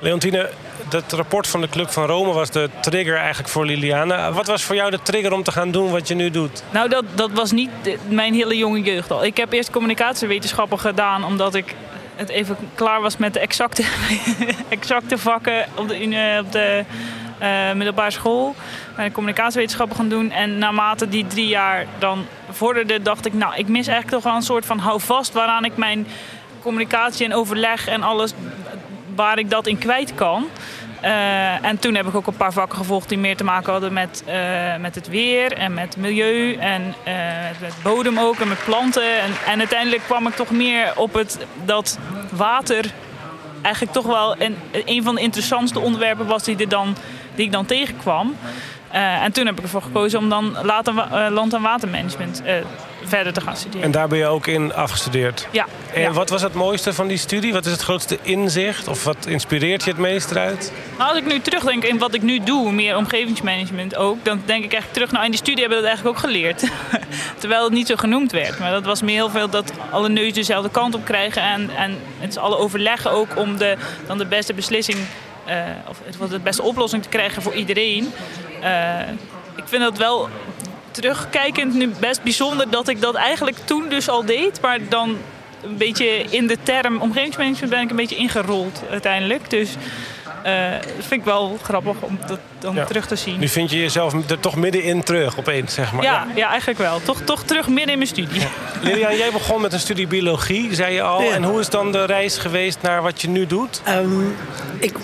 Leontine, 0.00 0.50
dat 0.88 1.12
rapport 1.12 1.46
van 1.46 1.60
de 1.60 1.68
Club 1.68 1.90
van 1.90 2.06
Rome 2.06 2.32
was 2.32 2.50
de 2.50 2.70
trigger 2.80 3.16
eigenlijk 3.16 3.48
voor 3.48 3.66
Liliane. 3.66 4.32
Wat 4.32 4.46
was 4.46 4.62
voor 4.62 4.74
jou 4.74 4.90
de 4.90 5.02
trigger 5.02 5.32
om 5.32 5.42
te 5.42 5.52
gaan 5.52 5.70
doen 5.70 5.90
wat 5.90 6.08
je 6.08 6.14
nu 6.14 6.30
doet? 6.30 6.62
Nou, 6.70 6.88
dat, 6.88 7.04
dat 7.14 7.30
was 7.30 7.52
niet 7.52 7.70
mijn 8.08 8.34
hele 8.34 8.56
jonge 8.56 8.80
jeugd 8.80 9.10
al. 9.10 9.24
Ik 9.24 9.36
heb 9.36 9.52
eerst 9.52 9.70
communicatiewetenschappen 9.70 10.78
gedaan 10.78 11.24
omdat 11.24 11.54
ik 11.54 11.74
het 12.16 12.28
even 12.28 12.56
klaar 12.74 13.00
was 13.00 13.16
met 13.16 13.32
de 13.34 13.40
exacte, 13.40 13.84
exacte 14.68 15.18
vakken 15.18 15.66
op 15.74 15.88
de, 15.88 16.38
op 16.44 16.52
de 16.52 16.84
uh, 17.42 17.72
middelbare 17.72 18.10
school. 18.10 18.54
Ben 18.96 19.12
communicatiewetenschappen 19.12 19.96
gaan 19.96 20.08
doen. 20.08 20.30
En 20.30 20.58
naarmate 20.58 21.08
die 21.08 21.26
drie 21.26 21.48
jaar 21.48 21.86
dan 21.98 22.26
vorderde, 22.50 23.02
dacht 23.02 23.26
ik, 23.26 23.32
nou, 23.32 23.54
ik 23.56 23.68
mis 23.68 23.86
eigenlijk 23.86 24.10
toch 24.10 24.22
wel 24.22 24.34
een 24.34 24.42
soort 24.42 24.66
van 24.66 24.78
houvast 24.78 25.32
waaraan 25.32 25.64
ik 25.64 25.76
mijn 25.76 26.06
communicatie 26.62 27.26
en 27.26 27.34
overleg 27.34 27.88
en 27.88 28.02
alles 28.02 28.32
waar 29.18 29.38
ik 29.38 29.50
dat 29.50 29.66
in 29.66 29.78
kwijt 29.78 30.14
kan. 30.14 30.46
Uh, 31.04 31.64
en 31.64 31.78
toen 31.78 31.94
heb 31.94 32.06
ik 32.06 32.14
ook 32.14 32.26
een 32.26 32.36
paar 32.36 32.52
vakken 32.52 32.78
gevolgd 32.78 33.08
die 33.08 33.18
meer 33.18 33.36
te 33.36 33.44
maken 33.44 33.72
hadden 33.72 33.92
met, 33.92 34.24
uh, 34.28 34.76
met 34.76 34.94
het 34.94 35.08
weer 35.08 35.52
en 35.52 35.74
met 35.74 35.96
milieu 35.96 36.54
en 36.54 36.94
uh, 37.08 37.14
met 37.60 37.74
bodem 37.82 38.18
ook 38.18 38.38
en 38.38 38.48
met 38.48 38.64
planten. 38.64 39.20
En, 39.20 39.30
en 39.46 39.58
uiteindelijk 39.58 40.02
kwam 40.02 40.26
ik 40.26 40.34
toch 40.34 40.50
meer 40.50 40.92
op 40.96 41.14
het 41.14 41.38
dat 41.64 41.98
water 42.30 42.84
eigenlijk 43.62 43.94
toch 43.94 44.06
wel 44.06 44.40
een, 44.40 44.56
een 44.84 45.02
van 45.02 45.14
de 45.14 45.20
interessantste 45.20 45.80
onderwerpen 45.80 46.26
was 46.26 46.42
die, 46.42 46.56
er 46.56 46.68
dan, 46.68 46.96
die 47.34 47.44
ik 47.44 47.52
dan 47.52 47.66
tegenkwam. 47.66 48.36
En 48.90 49.32
toen 49.32 49.46
heb 49.46 49.58
ik 49.58 49.62
ervoor 49.62 49.82
gekozen 49.82 50.18
om 50.18 50.28
dan 50.28 50.56
later, 50.62 50.94
land- 51.30 51.54
en 51.54 51.62
watermanagement 51.62 52.42
verder 53.08 53.32
te 53.32 53.40
gaan 53.40 53.56
studeren. 53.56 53.82
En 53.82 53.90
daar 53.90 54.08
ben 54.08 54.18
je 54.18 54.26
ook 54.26 54.46
in 54.46 54.74
afgestudeerd? 54.74 55.48
Ja. 55.50 55.66
En 55.92 56.00
ja. 56.00 56.12
wat 56.12 56.30
was 56.30 56.42
het 56.42 56.54
mooiste 56.54 56.92
van 56.92 57.08
die 57.08 57.16
studie? 57.16 57.52
Wat 57.52 57.66
is 57.66 57.72
het 57.72 57.80
grootste 57.80 58.18
inzicht? 58.22 58.88
Of 58.88 59.04
wat 59.04 59.26
inspireert 59.26 59.84
je 59.84 59.90
het 59.90 59.98
meest 59.98 60.30
eruit? 60.30 60.72
Nou, 60.98 61.10
als 61.10 61.18
ik 61.18 61.26
nu 61.26 61.40
terugdenk 61.40 61.84
in 61.84 61.98
wat 61.98 62.14
ik 62.14 62.22
nu 62.22 62.40
doe, 62.40 62.72
meer 62.72 62.96
omgevingsmanagement 62.96 63.96
ook, 63.96 64.24
dan 64.24 64.42
denk 64.44 64.64
ik 64.64 64.72
eigenlijk 64.72 64.92
terug, 64.92 65.10
nou 65.10 65.24
in 65.24 65.30
die 65.30 65.40
studie 65.40 65.60
hebben 65.60 65.78
we 65.78 65.84
dat 65.84 65.92
eigenlijk 65.92 66.18
ook 66.18 66.24
geleerd. 66.24 66.64
Terwijl 67.40 67.64
het 67.64 67.72
niet 67.72 67.86
zo 67.86 67.96
genoemd 67.96 68.32
werd. 68.32 68.58
Maar 68.58 68.70
dat 68.70 68.84
was 68.84 69.02
meer 69.02 69.14
heel 69.14 69.30
veel 69.30 69.48
dat 69.48 69.72
alle 69.90 70.08
neuzen 70.08 70.34
dezelfde 70.34 70.70
kant 70.70 70.94
op 70.94 71.04
krijgen 71.04 71.42
en, 71.42 71.70
en 71.76 71.98
het 72.18 72.30
is 72.30 72.38
alle 72.38 72.56
overleggen 72.56 73.10
ook 73.10 73.36
om 73.36 73.56
de, 73.56 73.76
dan 74.06 74.18
de 74.18 74.26
beste 74.26 74.54
beslissing, 74.54 74.98
of 75.88 76.28
de 76.28 76.38
beste 76.38 76.62
oplossing 76.62 77.02
te 77.02 77.08
krijgen 77.08 77.42
voor 77.42 77.54
iedereen. 77.54 78.12
Uh, 78.62 78.98
ik 79.56 79.64
vind 79.64 79.82
dat 79.82 79.98
wel 79.98 80.28
terugkijkend 80.90 81.74
nu 81.74 81.90
best 82.00 82.22
bijzonder 82.22 82.70
dat 82.70 82.88
ik 82.88 83.00
dat 83.00 83.14
eigenlijk 83.14 83.56
toen 83.64 83.88
dus 83.88 84.08
al 84.08 84.24
deed. 84.24 84.60
Maar 84.60 84.78
dan 84.88 85.16
een 85.62 85.76
beetje 85.76 86.06
in 86.06 86.46
de 86.46 86.56
term 86.62 87.00
omgevingsmanagement 87.00 87.70
ben 87.70 87.80
ik 87.80 87.90
een 87.90 87.96
beetje 87.96 88.16
ingerold 88.16 88.82
uiteindelijk. 88.90 89.50
Dus 89.50 89.76
uh, 90.46 90.70
dat 90.96 91.06
vind 91.06 91.20
ik 91.20 91.24
wel 91.24 91.58
grappig 91.62 92.00
om 92.00 92.18
dat 92.26 92.38
dan 92.58 92.74
ja. 92.74 92.84
terug 92.84 93.06
te 93.06 93.16
zien. 93.16 93.38
Nu 93.38 93.48
vind 93.48 93.70
je 93.70 93.78
jezelf 93.78 94.30
er 94.30 94.40
toch 94.40 94.56
middenin 94.56 95.02
terug 95.02 95.38
opeens, 95.38 95.74
zeg 95.74 95.92
maar. 95.92 96.02
Ja, 96.02 96.12
ja. 96.12 96.26
ja 96.34 96.48
eigenlijk 96.48 96.78
wel. 96.78 97.00
Toch, 97.02 97.20
toch 97.20 97.42
terug 97.42 97.68
midden 97.68 97.92
in 97.92 97.98
mijn 97.98 98.10
studie. 98.10 98.40
Ja. 98.40 98.48
Lilian, 98.82 99.16
jij 99.16 99.30
begon 99.32 99.60
met 99.60 99.72
een 99.72 99.80
studie 99.80 100.06
biologie, 100.06 100.74
zei 100.74 100.94
je 100.94 101.02
al. 101.02 101.20
En 101.20 101.44
hoe 101.44 101.60
is 101.60 101.68
dan 101.68 101.92
de 101.92 102.04
reis 102.04 102.38
geweest 102.38 102.78
naar 102.82 103.02
wat 103.02 103.22
je 103.22 103.28
nu 103.28 103.46
doet? 103.46 103.82
Um, 103.88 104.36
ik 104.78 104.96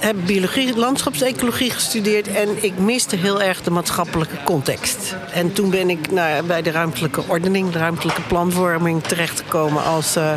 heb 0.00 0.16
biologie, 0.26 0.76
landschapsecologie 0.76 1.70
gestudeerd 1.70 2.28
en 2.28 2.64
ik 2.64 2.78
miste 2.78 3.16
heel 3.16 3.42
erg 3.42 3.62
de 3.62 3.70
maatschappelijke 3.70 4.36
context. 4.44 5.16
En 5.32 5.52
toen 5.52 5.70
ben 5.70 5.90
ik 5.90 6.08
bij 6.46 6.62
de 6.62 6.70
ruimtelijke 6.70 7.22
ordening, 7.26 7.70
de 7.70 7.78
ruimtelijke 7.78 8.22
planvorming 8.22 9.02
terechtgekomen 9.02 9.84
als 9.84 10.16
uh, 10.16 10.32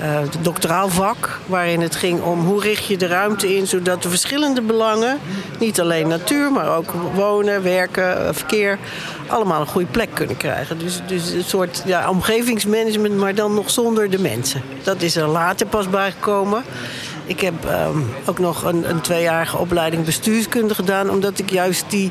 uh, 0.00 0.18
doctoraal 0.40 0.88
vak. 0.88 1.40
Waarin 1.46 1.80
het 1.80 1.96
ging 1.96 2.22
om 2.22 2.40
hoe 2.40 2.60
richt 2.60 2.86
je 2.86 2.96
de 2.96 3.06
ruimte 3.06 3.56
in 3.56 3.66
zodat 3.66 4.02
de 4.02 4.08
verschillende 4.08 4.62
belangen, 4.62 5.18
niet 5.58 5.80
alleen 5.80 6.08
natuur, 6.08 6.52
maar 6.52 6.76
ook 6.76 6.92
wonen, 7.14 7.62
werken, 7.62 8.34
verkeer, 8.34 8.78
allemaal 9.26 9.60
een 9.60 9.66
goede 9.66 9.90
plek 9.90 10.10
kunnen 10.14 10.36
krijgen. 10.36 10.78
Dus, 10.78 11.00
dus 11.06 11.30
een 11.30 11.44
soort 11.44 11.82
ja, 11.84 12.10
omgevingsmanagement, 12.10 13.16
maar 13.16 13.34
dan 13.34 13.54
nog 13.54 13.70
zonder 13.70 14.10
de 14.10 14.18
mensen. 14.18 14.62
Dat 14.82 15.02
is 15.02 15.16
er 15.16 15.26
later 15.26 15.66
pas 15.66 15.90
bijgekomen. 15.90 16.64
Ik 17.26 17.40
heb 17.40 17.54
um, 17.64 18.14
ook 18.24 18.38
nog 18.38 18.64
een, 18.64 18.90
een 18.90 19.00
tweejarige 19.00 19.56
opleiding 19.56 20.04
bestuurskunde 20.04 20.74
gedaan, 20.74 21.10
omdat 21.10 21.38
ik 21.38 21.50
juist 21.50 21.84
die, 21.88 22.10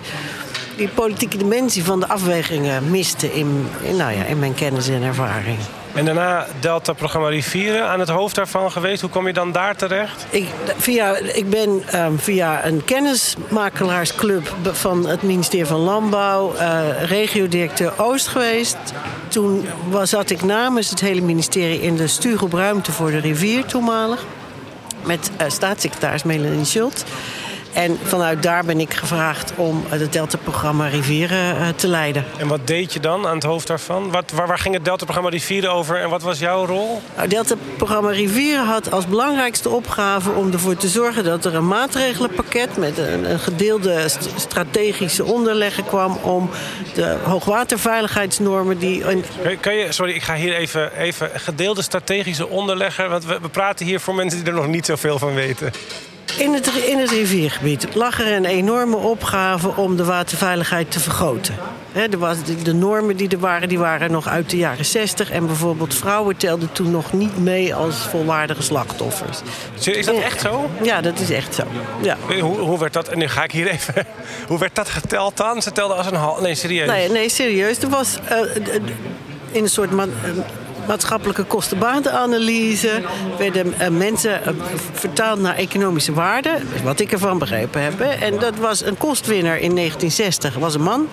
die 0.78 0.88
politieke 0.88 1.38
dimensie 1.38 1.84
van 1.84 2.00
de 2.00 2.08
afwegingen 2.08 2.90
miste 2.90 3.34
in, 3.34 3.68
in, 3.82 3.96
nou 3.96 4.12
ja, 4.12 4.24
in 4.24 4.40
mijn 4.40 4.54
kennis 4.54 4.88
en 4.88 5.04
ervaring. 5.04 5.58
En 5.94 6.06
daarna 6.06 6.48
Delta-programma 6.60 7.28
Rivieren 7.28 7.88
aan 7.88 8.00
het 8.00 8.10
hoofd 8.10 8.36
daarvan 8.36 8.72
geweest. 8.72 9.02
Hoe 9.02 9.10
kom 9.10 9.28
je 9.28 9.34
dan 9.34 9.52
daar 9.52 9.76
terecht? 9.76 10.26
Ik, 10.30 10.48
via, 10.78 11.16
ik 11.18 11.50
ben 11.50 11.84
um, 11.96 12.20
via 12.20 12.66
een 12.66 12.84
kennismakelaarsclub 12.84 14.56
van 14.72 15.08
het 15.08 15.22
ministerie 15.22 15.66
van 15.66 15.80
Landbouw... 15.80 16.54
Uh, 16.54 17.04
regiodirecteur 17.04 17.94
Oost 17.98 18.28
geweest. 18.28 18.78
Toen 19.28 19.66
was, 19.90 20.10
zat 20.10 20.30
ik 20.30 20.44
namens 20.44 20.90
het 20.90 21.00
hele 21.00 21.22
ministerie 21.22 21.82
in 21.82 21.96
de 21.96 22.08
stuurgroep 22.08 22.54
Ruimte 22.54 22.92
voor 22.92 23.12
de 23.12 23.20
Rivier 23.20 23.66
toenmalig 23.66 24.26
met 25.06 25.32
uh, 25.42 25.50
staatssecretaris 25.50 26.24
Melanie 26.24 26.66
Schult. 26.66 27.06
En 27.76 27.98
vanuit 28.04 28.44
daar 28.44 28.66
ben 28.66 28.80
ik 28.80 28.94
gevraagd 28.94 29.54
om 29.56 29.84
het 29.90 30.14
Delta-programma 30.14 30.88
Rivieren 30.88 31.56
uh, 31.56 31.68
te 31.76 31.88
leiden. 31.88 32.26
En 32.38 32.48
wat 32.48 32.68
deed 32.68 32.94
je 32.94 33.00
dan 33.00 33.28
aan 33.28 33.36
het 33.36 33.44
hoofd 33.44 33.68
daarvan? 33.68 34.12
Wat, 34.12 34.32
waar, 34.32 34.48
waar, 34.48 34.60
ging 34.60 34.76
het 34.76 34.86
Delta-programma 34.86 35.30
Rivieren 35.30 35.72
over 35.72 36.02
en 36.02 36.10
wat 36.10 36.22
was 36.22 36.40
jouw 36.40 36.66
rol? 36.66 36.88
Nou, 36.88 37.02
het 37.22 37.30
Delta-programma 37.30 38.10
Rivieren 38.10 38.66
had 38.66 38.92
als 38.92 39.08
belangrijkste 39.08 39.70
opgave 39.70 40.32
om 40.32 40.52
ervoor 40.52 40.76
te 40.76 40.88
zorgen 40.88 41.24
dat 41.24 41.46
er 41.46 41.56
een 41.56 41.68
maatregelenpakket 41.68 42.78
met 42.78 42.98
een, 42.98 43.32
een 43.32 43.40
gedeelde 43.40 44.08
strategische 44.36 45.24
onderleggen 45.24 45.86
kwam 45.86 46.18
om 46.22 46.50
de 46.94 47.18
hoogwaterveiligheidsnormen 47.24 48.78
die. 48.78 49.02
Kan, 49.02 49.24
kan 49.60 49.76
je, 49.76 49.92
sorry, 49.92 50.14
ik 50.14 50.24
ga 50.24 50.36
hier 50.36 50.56
even, 50.56 50.98
even 50.98 51.30
gedeelde 51.34 51.82
strategische 51.82 52.48
onderleggen, 52.48 53.10
want 53.10 53.26
we, 53.26 53.40
we 53.42 53.50
praten 53.50 53.86
hier 53.86 54.00
voor 54.00 54.16
mensen 54.16 54.40
die 54.40 54.54
er 54.54 54.60
nog 54.60 54.68
niet 54.68 54.86
zoveel 54.86 55.20
van 55.20 55.34
weten. 55.34 55.72
In 56.38 56.54
het, 56.54 56.68
in 56.68 56.98
het 57.00 57.10
riviergebied 57.10 57.96
lag 57.96 58.20
er 58.20 58.34
een 58.34 58.46
enorme 58.46 58.96
opgave 58.96 59.76
om 59.76 59.98
de 59.98 60.04
waterveiligheid 60.04 60.92
te 60.92 61.00
vergroten. 61.00 61.56
He, 61.92 62.10
de, 62.10 62.36
de, 62.64 62.74
normen 62.74 63.18
die 63.18 63.30
er 63.30 63.40
waren, 63.40 63.70
die 63.70 63.80
waren 63.80 64.12
nog 64.12 64.28
uit 64.28 64.50
de 64.50 64.58
jaren 64.58 64.86
60. 64.86 65.32
En 65.32 65.46
bijvoorbeeld 65.46 65.94
vrouwen 65.94 66.38
telden 66.38 66.72
toen 66.72 66.92
nog 66.92 67.14
niet 67.14 67.38
mee 67.38 67.76
als 67.76 67.96
volwaardige 67.96 68.62
slachtoffers. 68.62 69.40
Is 69.84 70.06
dat 70.06 70.16
echt 70.16 70.42
zo? 70.42 70.70
Ja, 70.82 71.02
dat 71.02 71.20
is 71.20 71.30
echt 71.30 71.56
zo. 71.56 71.64
Ja. 72.02 72.18
Hoe, 72.40 72.58
hoe 72.58 72.80
werd 72.80 72.94
dat, 72.94 73.08
en 73.08 73.18
nu 73.18 73.28
ga 73.28 73.44
ik 73.44 73.52
hier 73.52 73.68
even... 73.68 73.94
Hoe 74.48 74.60
werd 74.60 74.76
dat 74.76 74.90
geteld 74.90 75.38
dan? 75.38 75.62
Ze 75.62 75.72
telden 75.72 75.98
als 75.98 76.06
een 76.06 76.16
hal... 76.16 76.42
Nee, 76.42 76.56
serieus? 76.56 76.88
Nee, 76.88 77.10
nee 77.10 77.30
serieus. 77.30 77.80
Er 77.80 77.90
was 77.90 78.18
uh, 78.32 78.56
in 79.52 79.64
een 79.64 79.70
soort... 79.70 79.92
Man, 79.92 80.10
uh, 80.10 80.44
maatschappelijke 80.88 81.44
kostenbatenanalyse 81.44 83.02
werden 83.38 83.74
uh, 83.82 83.88
mensen 83.88 84.42
uh, 84.42 84.54
vertaald 84.94 85.40
naar 85.40 85.56
economische 85.56 86.14
waarde, 86.14 86.58
wat 86.84 87.00
ik 87.00 87.12
ervan 87.12 87.38
begrepen 87.38 87.84
heb. 87.84 88.00
En 88.00 88.40
dat 88.40 88.56
was 88.56 88.86
een 88.86 88.98
kostwinner 88.98 89.58
in 89.58 89.76
1960, 89.76 90.56
was 90.56 90.76
een 90.76 90.82
man. 90.82 91.08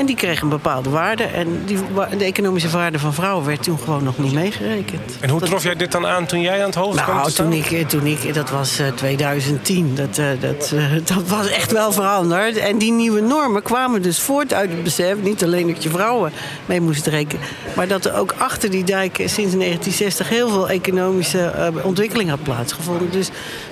En 0.00 0.06
die 0.06 0.16
kreeg 0.16 0.40
een 0.40 0.48
bepaalde 0.48 0.90
waarde. 0.90 1.22
En 1.22 1.64
die, 1.64 1.78
de 2.18 2.24
economische 2.24 2.68
waarde 2.68 2.98
van 2.98 3.14
vrouwen 3.14 3.46
werd 3.46 3.62
toen 3.62 3.78
gewoon 3.78 4.04
nog 4.04 4.18
niet 4.18 4.32
meegerekend. 4.32 5.16
En 5.20 5.30
hoe 5.30 5.40
trof 5.40 5.62
jij 5.62 5.76
dit 5.76 5.92
dan 5.92 6.06
aan 6.06 6.26
toen 6.26 6.40
jij 6.40 6.58
aan 6.58 6.66
het 6.66 6.74
hoofd 6.74 6.96
nou, 6.96 7.10
kwam 7.10 7.22
te 7.22 7.32
toen 7.32 7.52
ik, 7.52 7.88
toen 7.88 8.06
ik, 8.06 8.34
dat 8.34 8.50
was 8.50 8.80
uh, 8.80 8.86
2010. 8.88 9.94
Dat, 9.94 10.18
uh, 10.18 10.26
dat, 10.40 10.70
uh, 10.74 10.92
dat 11.14 11.28
was 11.28 11.48
echt 11.48 11.72
wel 11.72 11.92
veranderd. 11.92 12.56
En 12.56 12.78
die 12.78 12.92
nieuwe 12.92 13.20
normen 13.20 13.62
kwamen 13.62 14.02
dus 14.02 14.20
voort 14.20 14.54
uit 14.54 14.70
het 14.70 14.82
besef... 14.82 15.16
niet 15.22 15.44
alleen 15.44 15.66
dat 15.66 15.82
je 15.82 15.90
vrouwen 15.90 16.32
mee 16.66 16.80
moest 16.80 17.06
rekenen... 17.06 17.44
maar 17.76 17.88
dat 17.88 18.04
er 18.04 18.14
ook 18.14 18.34
achter 18.38 18.70
die 18.70 18.84
dijk 18.84 19.16
sinds 19.16 19.34
1960... 19.34 20.28
heel 20.28 20.48
veel 20.48 20.68
economische 20.68 21.44
eh, 21.44 21.84
ontwikkeling 21.84 22.30
had 22.30 22.42
plaatsgevonden. 22.42 23.10
Dus 23.10 23.28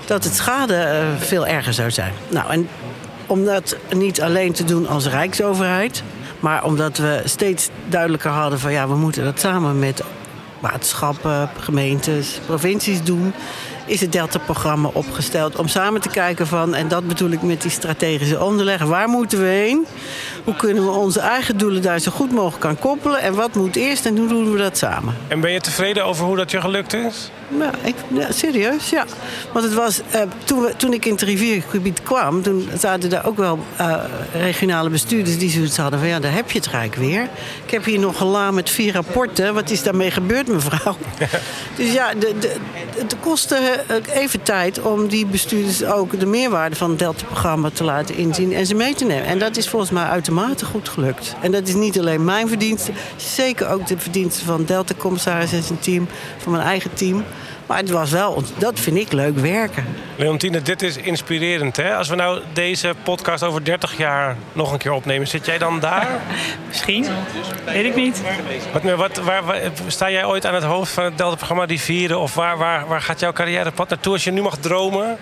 dat 0.06 0.24
het 0.24 0.34
schade 0.34 1.04
veel 1.18 1.46
erger 1.46 1.72
zou 1.72 1.90
zijn. 1.90 2.12
Nou, 2.28 2.50
en 2.50 2.68
om 3.26 3.44
dat 3.44 3.76
niet 3.94 4.22
alleen 4.22 4.52
te 4.52 4.64
doen 4.64 4.88
als 4.88 5.06
rijksoverheid... 5.06 6.02
maar 6.40 6.64
omdat 6.64 6.98
we 6.98 7.22
steeds 7.24 7.68
duidelijker 7.88 8.30
hadden 8.30 8.58
van... 8.58 8.72
ja, 8.72 8.88
we 8.88 8.96
moeten 8.96 9.24
dat 9.24 9.40
samen 9.40 9.78
met 9.78 10.02
waterschappen, 10.60 11.50
gemeentes, 11.58 12.40
provincies 12.46 13.02
doen... 13.02 13.32
is 13.88 14.00
het 14.00 14.12
Delta-programma 14.12 14.90
opgesteld 14.92 15.56
om 15.56 15.68
samen 15.68 16.00
te 16.00 16.08
kijken 16.08 16.46
van... 16.46 16.74
en 16.74 16.88
dat 16.88 17.06
bedoel 17.06 17.30
ik 17.30 17.42
met 17.42 17.62
die 17.62 17.70
strategische 17.70 18.42
onderleg... 18.44 18.82
waar 18.82 19.08
moeten 19.08 19.38
we 19.38 19.46
heen? 19.46 19.86
Hoe 20.44 20.54
kunnen 20.56 20.84
we 20.84 20.90
onze 20.90 21.20
eigen 21.20 21.58
doelen 21.58 21.82
daar 21.82 21.98
zo 21.98 22.10
goed 22.10 22.32
mogelijk 22.32 22.64
aan 22.64 22.78
koppelen? 22.78 23.20
En 23.20 23.34
wat 23.34 23.54
moet 23.54 23.76
eerst 23.76 24.06
en 24.06 24.16
hoe 24.16 24.28
doen 24.28 24.52
we 24.52 24.58
dat 24.58 24.78
samen? 24.78 25.16
En 25.28 25.40
ben 25.40 25.52
je 25.52 25.60
tevreden 25.60 26.04
over 26.04 26.24
hoe 26.24 26.36
dat 26.36 26.50
je 26.50 26.60
gelukt 26.60 26.94
is? 26.94 27.30
Ja, 27.58 27.70
ik, 27.82 27.94
ja, 28.08 28.32
serieus, 28.32 28.90
ja. 28.90 29.04
Want 29.52 29.64
het 29.64 29.74
was, 29.74 30.00
uh, 30.14 30.20
toen, 30.44 30.60
we, 30.62 30.72
toen 30.76 30.92
ik 30.92 31.04
in 31.04 31.12
het 31.12 31.22
riviergebied 31.22 32.02
kwam... 32.02 32.42
toen 32.42 32.68
zaten 32.78 33.10
daar 33.10 33.26
ook 33.26 33.36
wel 33.36 33.58
uh, 33.80 33.96
regionale 34.32 34.90
bestuurders 34.90 35.38
die 35.38 35.50
zoiets 35.50 35.76
hadden 35.76 35.98
van... 35.98 36.08
ja, 36.08 36.20
daar 36.20 36.34
heb 36.34 36.50
je 36.50 36.58
het 36.58 36.68
Rijk 36.68 36.94
weer. 36.94 37.22
Ik 37.64 37.70
heb 37.70 37.84
hier 37.84 37.98
nog 37.98 38.20
een 38.20 38.26
la 38.26 38.50
met 38.50 38.70
vier 38.70 38.92
rapporten. 38.92 39.54
Wat 39.54 39.70
is 39.70 39.82
daarmee 39.82 40.10
gebeurd, 40.10 40.48
mevrouw? 40.48 40.96
dus 41.76 41.92
ja, 41.92 42.14
de, 42.14 42.34
de, 42.38 42.54
het 42.96 43.16
kostte 43.20 43.77
even 44.12 44.42
tijd 44.42 44.80
om 44.80 45.08
die 45.08 45.26
bestuurders 45.26 45.84
ook... 45.84 46.20
de 46.20 46.26
meerwaarde 46.26 46.76
van 46.76 46.90
het 46.90 46.98
Delta-programma 46.98 47.70
te 47.70 47.84
laten 47.84 48.16
inzien 48.16 48.52
en 48.52 48.66
ze 48.66 48.74
mee 48.74 48.94
te 48.94 49.04
nemen. 49.04 49.26
En 49.26 49.38
dat 49.38 49.56
is 49.56 49.68
volgens 49.68 49.90
mij 49.90 50.04
uitermate 50.04 50.64
goed 50.64 50.88
gelukt. 50.88 51.34
En 51.40 51.52
dat 51.52 51.68
is 51.68 51.74
niet 51.74 51.98
alleen 51.98 52.24
mijn 52.24 52.48
verdienste... 52.48 52.92
zeker 53.16 53.68
ook 53.68 53.86
de 53.86 53.98
verdienste 53.98 54.44
van 54.44 54.64
Delta-commissaris 54.64 55.52
en 55.52 55.62
zijn 55.62 55.78
team... 55.78 56.08
van 56.38 56.52
mijn 56.52 56.64
eigen 56.64 56.94
team... 56.94 57.24
Maar 57.68 57.78
het 57.78 57.90
was 57.90 58.10
wel, 58.10 58.42
dat 58.58 58.80
vind 58.80 58.96
ik 58.96 59.12
leuk 59.12 59.38
werken. 59.38 59.84
Leontine, 60.16 60.62
dit 60.62 60.82
is 60.82 60.96
inspirerend. 60.96 61.76
Hè? 61.76 61.96
Als 61.96 62.08
we 62.08 62.14
nou 62.14 62.40
deze 62.52 62.94
podcast 63.02 63.42
over 63.42 63.64
30 63.64 63.96
jaar 63.96 64.36
nog 64.52 64.72
een 64.72 64.78
keer 64.78 64.92
opnemen, 64.92 65.28
zit 65.28 65.46
jij 65.46 65.58
dan 65.58 65.80
daar? 65.80 66.20
Misschien. 66.68 67.06
Weet 67.64 67.84
ik 67.84 67.94
niet. 67.94 68.22
Wat, 68.72 68.82
wat, 68.82 69.16
waar, 69.16 69.44
waar, 69.44 69.60
sta 69.86 70.10
jij 70.10 70.24
ooit 70.24 70.46
aan 70.46 70.54
het 70.54 70.64
hoofd 70.64 70.92
van 70.92 71.04
het 71.04 71.18
Delta-programma 71.18 71.66
die 71.66 71.80
vieren? 71.80 72.20
Of 72.20 72.34
waar, 72.34 72.58
waar, 72.58 72.86
waar 72.86 73.02
gaat 73.02 73.20
jouw 73.20 73.32
carrièrepad 73.32 73.88
naartoe 73.88 74.12
als 74.12 74.24
je 74.24 74.30
nu 74.30 74.42
mag 74.42 74.56
dromen? 74.56 75.16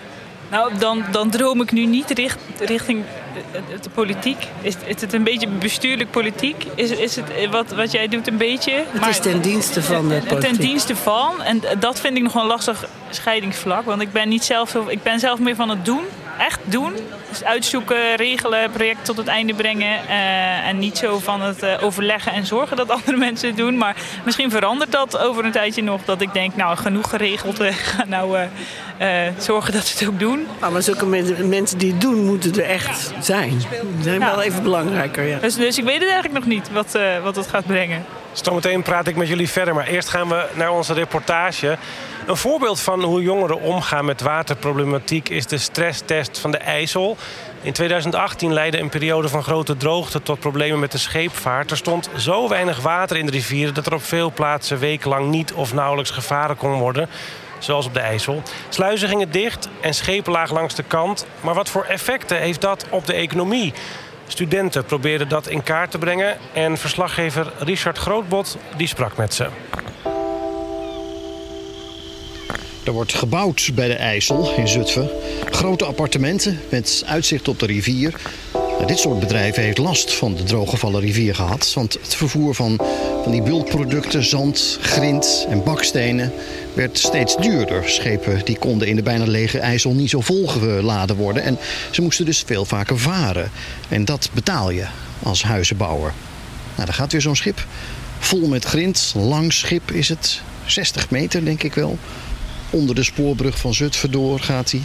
Nou, 0.50 0.78
dan, 0.78 1.04
dan 1.10 1.30
droom 1.30 1.60
ik 1.60 1.72
nu 1.72 1.86
niet 1.86 2.10
richt, 2.10 2.38
richting 2.58 3.04
de, 3.52 3.78
de 3.80 3.90
politiek. 3.90 4.46
Is, 4.60 4.74
is 4.86 5.00
het 5.00 5.12
een 5.12 5.24
beetje 5.24 5.48
bestuurlijk 5.48 6.10
politiek? 6.10 6.66
Is, 6.74 6.90
is 6.90 7.16
het 7.16 7.50
wat, 7.50 7.70
wat 7.70 7.92
jij 7.92 8.08
doet 8.08 8.26
een 8.26 8.36
beetje? 8.36 8.72
Het 8.72 9.00
maar, 9.00 9.08
is 9.08 9.18
ten 9.18 9.40
dienste 9.40 9.82
van 9.82 10.08
de 10.08 10.22
politiek. 10.28 10.50
Ten 10.50 10.60
dienste 10.60 10.96
van. 10.96 11.42
En 11.42 11.60
dat 11.78 12.00
vind 12.00 12.16
ik 12.16 12.22
nog 12.22 12.34
een 12.34 12.46
lastig 12.46 12.88
scheidingsvlak. 13.10 13.84
Want 13.84 14.02
ik 14.02 14.12
ben, 14.12 14.28
niet 14.28 14.44
zelf, 14.44 14.74
ik 14.74 15.02
ben 15.02 15.20
zelf 15.20 15.38
meer 15.38 15.54
van 15.54 15.68
het 15.68 15.84
doen. 15.84 16.02
Echt 16.38 16.60
doen. 16.64 16.92
Dus 17.28 17.44
uitzoeken, 17.44 18.16
regelen, 18.16 18.70
project 18.70 19.04
tot 19.04 19.16
het 19.16 19.26
einde 19.26 19.54
brengen. 19.54 20.00
Uh, 20.08 20.68
en 20.68 20.78
niet 20.78 20.98
zo 20.98 21.18
van 21.18 21.40
het 21.40 21.62
uh, 21.62 21.82
overleggen 21.82 22.32
en 22.32 22.46
zorgen 22.46 22.76
dat 22.76 22.90
andere 22.98 23.16
mensen 23.16 23.48
het 23.48 23.56
doen. 23.56 23.76
Maar 23.78 23.96
misschien 24.24 24.50
verandert 24.50 24.92
dat 24.92 25.18
over 25.18 25.44
een 25.44 25.52
tijdje 25.52 25.82
nog. 25.82 26.04
Dat 26.04 26.20
ik 26.20 26.32
denk, 26.32 26.56
nou 26.56 26.76
genoeg 26.76 27.10
geregeld. 27.10 27.58
We 27.58 27.72
gaan 27.72 28.08
nou 28.08 28.36
zorgen 29.38 29.72
dat 29.72 29.86
ze 29.86 29.98
het 29.98 30.08
ook 30.08 30.18
doen. 30.18 30.46
Ah, 30.60 30.72
maar 30.72 30.82
zulke 30.82 31.06
mensen, 31.06 31.48
mensen 31.48 31.78
die 31.78 31.92
het 31.92 32.00
doen, 32.00 32.24
moeten 32.24 32.52
er 32.52 32.68
echt 32.68 33.12
zijn. 33.20 33.58
Die 33.58 34.02
zijn 34.02 34.20
ja. 34.20 34.30
wel 34.30 34.42
even 34.42 34.62
belangrijker. 34.62 35.24
Ja. 35.24 35.38
Dus, 35.38 35.54
dus, 35.54 35.78
ik 35.78 35.84
weet 35.84 36.00
het 36.00 36.10
eigenlijk 36.10 36.34
nog 36.34 36.46
niet 36.46 36.70
wat, 36.72 36.98
wat 37.22 37.36
het 37.36 37.46
gaat 37.46 37.66
brengen. 37.66 38.04
Zometeen 38.44 38.82
praat 38.82 39.06
ik 39.06 39.16
met 39.16 39.28
jullie 39.28 39.48
verder. 39.48 39.74
Maar 39.74 39.86
eerst 39.86 40.08
gaan 40.08 40.28
we 40.28 40.46
naar 40.54 40.72
onze 40.72 40.92
reportage. 40.92 41.78
Een 42.26 42.36
voorbeeld 42.36 42.80
van 42.80 43.02
hoe 43.02 43.22
jongeren 43.22 43.60
omgaan 43.60 44.04
met 44.04 44.20
waterproblematiek 44.20 45.28
is 45.28 45.46
de 45.46 45.58
stresstest 45.58 46.38
van 46.38 46.50
de 46.50 46.58
IJssel. 46.58 47.16
In 47.62 47.72
2018 47.72 48.52
leidde 48.52 48.78
een 48.78 48.88
periode 48.88 49.28
van 49.28 49.42
grote 49.42 49.76
droogte 49.76 50.22
tot 50.22 50.40
problemen 50.40 50.78
met 50.78 50.92
de 50.92 50.98
scheepvaart. 50.98 51.70
Er 51.70 51.76
stond 51.76 52.10
zo 52.16 52.48
weinig 52.48 52.80
water 52.80 53.16
in 53.16 53.26
de 53.26 53.32
rivieren 53.32 53.74
dat 53.74 53.86
er 53.86 53.94
op 53.94 54.02
veel 54.02 54.32
plaatsen 54.32 54.78
wekenlang 54.78 55.28
niet 55.30 55.52
of 55.52 55.74
nauwelijks 55.74 56.10
gevaren 56.10 56.56
kon 56.56 56.72
worden. 56.72 57.08
Zoals 57.58 57.86
op 57.86 57.94
de 57.94 58.00
IJssel. 58.00 58.42
Sluizen 58.68 59.08
gingen 59.08 59.30
dicht 59.30 59.68
en 59.80 59.94
schepen 59.94 60.32
lagen 60.32 60.54
langs 60.54 60.74
de 60.74 60.82
kant. 60.82 61.26
Maar 61.40 61.54
wat 61.54 61.68
voor 61.68 61.84
effecten 61.84 62.38
heeft 62.38 62.60
dat 62.60 62.86
op 62.90 63.06
de 63.06 63.14
economie? 63.14 63.72
Studenten 64.26 64.84
probeerden 64.84 65.28
dat 65.28 65.48
in 65.48 65.62
kaart 65.62 65.90
te 65.90 65.98
brengen. 65.98 66.36
En 66.52 66.78
verslaggever 66.78 67.52
Richard 67.58 67.98
Grootbot 67.98 68.56
die 68.76 68.86
sprak 68.86 69.16
met 69.16 69.34
ze. 69.34 69.48
Er 72.84 72.92
wordt 72.92 73.14
gebouwd 73.14 73.70
bij 73.74 73.88
de 73.88 73.94
IJssel 73.94 74.54
in 74.56 74.68
Zutphen. 74.68 75.10
Grote 75.50 75.84
appartementen 75.84 76.60
met 76.70 77.02
uitzicht 77.06 77.48
op 77.48 77.58
de 77.58 77.66
rivier. 77.66 78.14
Nou, 78.76 78.88
dit 78.88 78.98
soort 78.98 79.20
bedrijven 79.20 79.62
heeft 79.62 79.78
last 79.78 80.14
van 80.14 80.34
de 80.34 80.42
drooggevallen 80.42 81.00
rivier 81.00 81.34
gehad. 81.34 81.72
Want 81.74 81.92
het 81.92 82.14
vervoer 82.14 82.54
van, 82.54 82.76
van 83.22 83.32
die 83.32 83.42
bulkproducten, 83.42 84.24
zand, 84.24 84.78
grind 84.80 85.46
en 85.48 85.62
bakstenen 85.62 86.32
werd 86.74 86.98
steeds 86.98 87.36
duurder. 87.36 87.88
Schepen 87.88 88.44
die 88.44 88.58
konden 88.58 88.88
in 88.88 88.96
de 88.96 89.02
bijna 89.02 89.24
lege 89.24 89.58
IJssel 89.58 89.92
niet 89.92 90.10
zo 90.10 90.20
volgeladen 90.20 91.16
worden. 91.16 91.42
En 91.42 91.58
ze 91.90 92.02
moesten 92.02 92.24
dus 92.24 92.42
veel 92.46 92.64
vaker 92.64 92.98
varen. 92.98 93.50
En 93.88 94.04
dat 94.04 94.30
betaal 94.32 94.70
je 94.70 94.86
als 95.22 95.42
huizenbouwer. 95.42 96.12
Nou, 96.74 96.86
daar 96.86 96.94
gaat 96.96 97.12
weer 97.12 97.20
zo'n 97.20 97.36
schip. 97.36 97.66
Vol 98.18 98.48
met 98.48 98.64
grind, 98.64 99.14
lang 99.16 99.52
schip 99.52 99.90
is 99.90 100.08
het. 100.08 100.40
60 100.66 101.10
meter 101.10 101.44
denk 101.44 101.62
ik 101.62 101.74
wel. 101.74 101.98
Onder 102.70 102.94
de 102.94 103.04
spoorbrug 103.04 103.58
van 103.58 103.74
Zutphen 103.74 104.10
door 104.10 104.40
gaat 104.40 104.70
hij. 104.70 104.82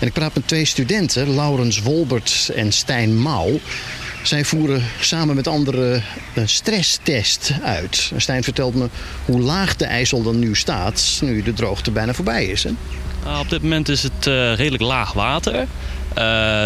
En 0.00 0.06
ik 0.06 0.12
praat 0.12 0.34
met 0.34 0.48
twee 0.48 0.64
studenten, 0.64 1.34
Laurens 1.34 1.82
Wolbert 1.82 2.50
en 2.54 2.72
Stijn 2.72 3.16
Mouw. 3.16 3.60
Zij 4.22 4.44
voeren 4.44 4.82
samen 5.00 5.34
met 5.34 5.46
anderen 5.46 6.02
een 6.34 6.48
stresstest 6.48 7.52
uit. 7.62 8.12
Stijn 8.16 8.42
vertelt 8.42 8.74
me 8.74 8.88
hoe 9.24 9.40
laag 9.40 9.76
de 9.76 9.84
IJssel 9.84 10.22
dan 10.22 10.38
nu 10.38 10.56
staat, 10.56 11.18
nu 11.22 11.42
de 11.42 11.52
droogte 11.52 11.90
bijna 11.90 12.14
voorbij 12.14 12.46
is. 12.46 12.64
Hè? 12.64 12.70
Nou, 13.24 13.40
op 13.40 13.50
dit 13.50 13.62
moment 13.62 13.88
is 13.88 14.02
het 14.02 14.26
uh, 14.26 14.54
redelijk 14.54 14.82
laag 14.82 15.12
water. 15.12 15.54
Uh, 15.54 15.66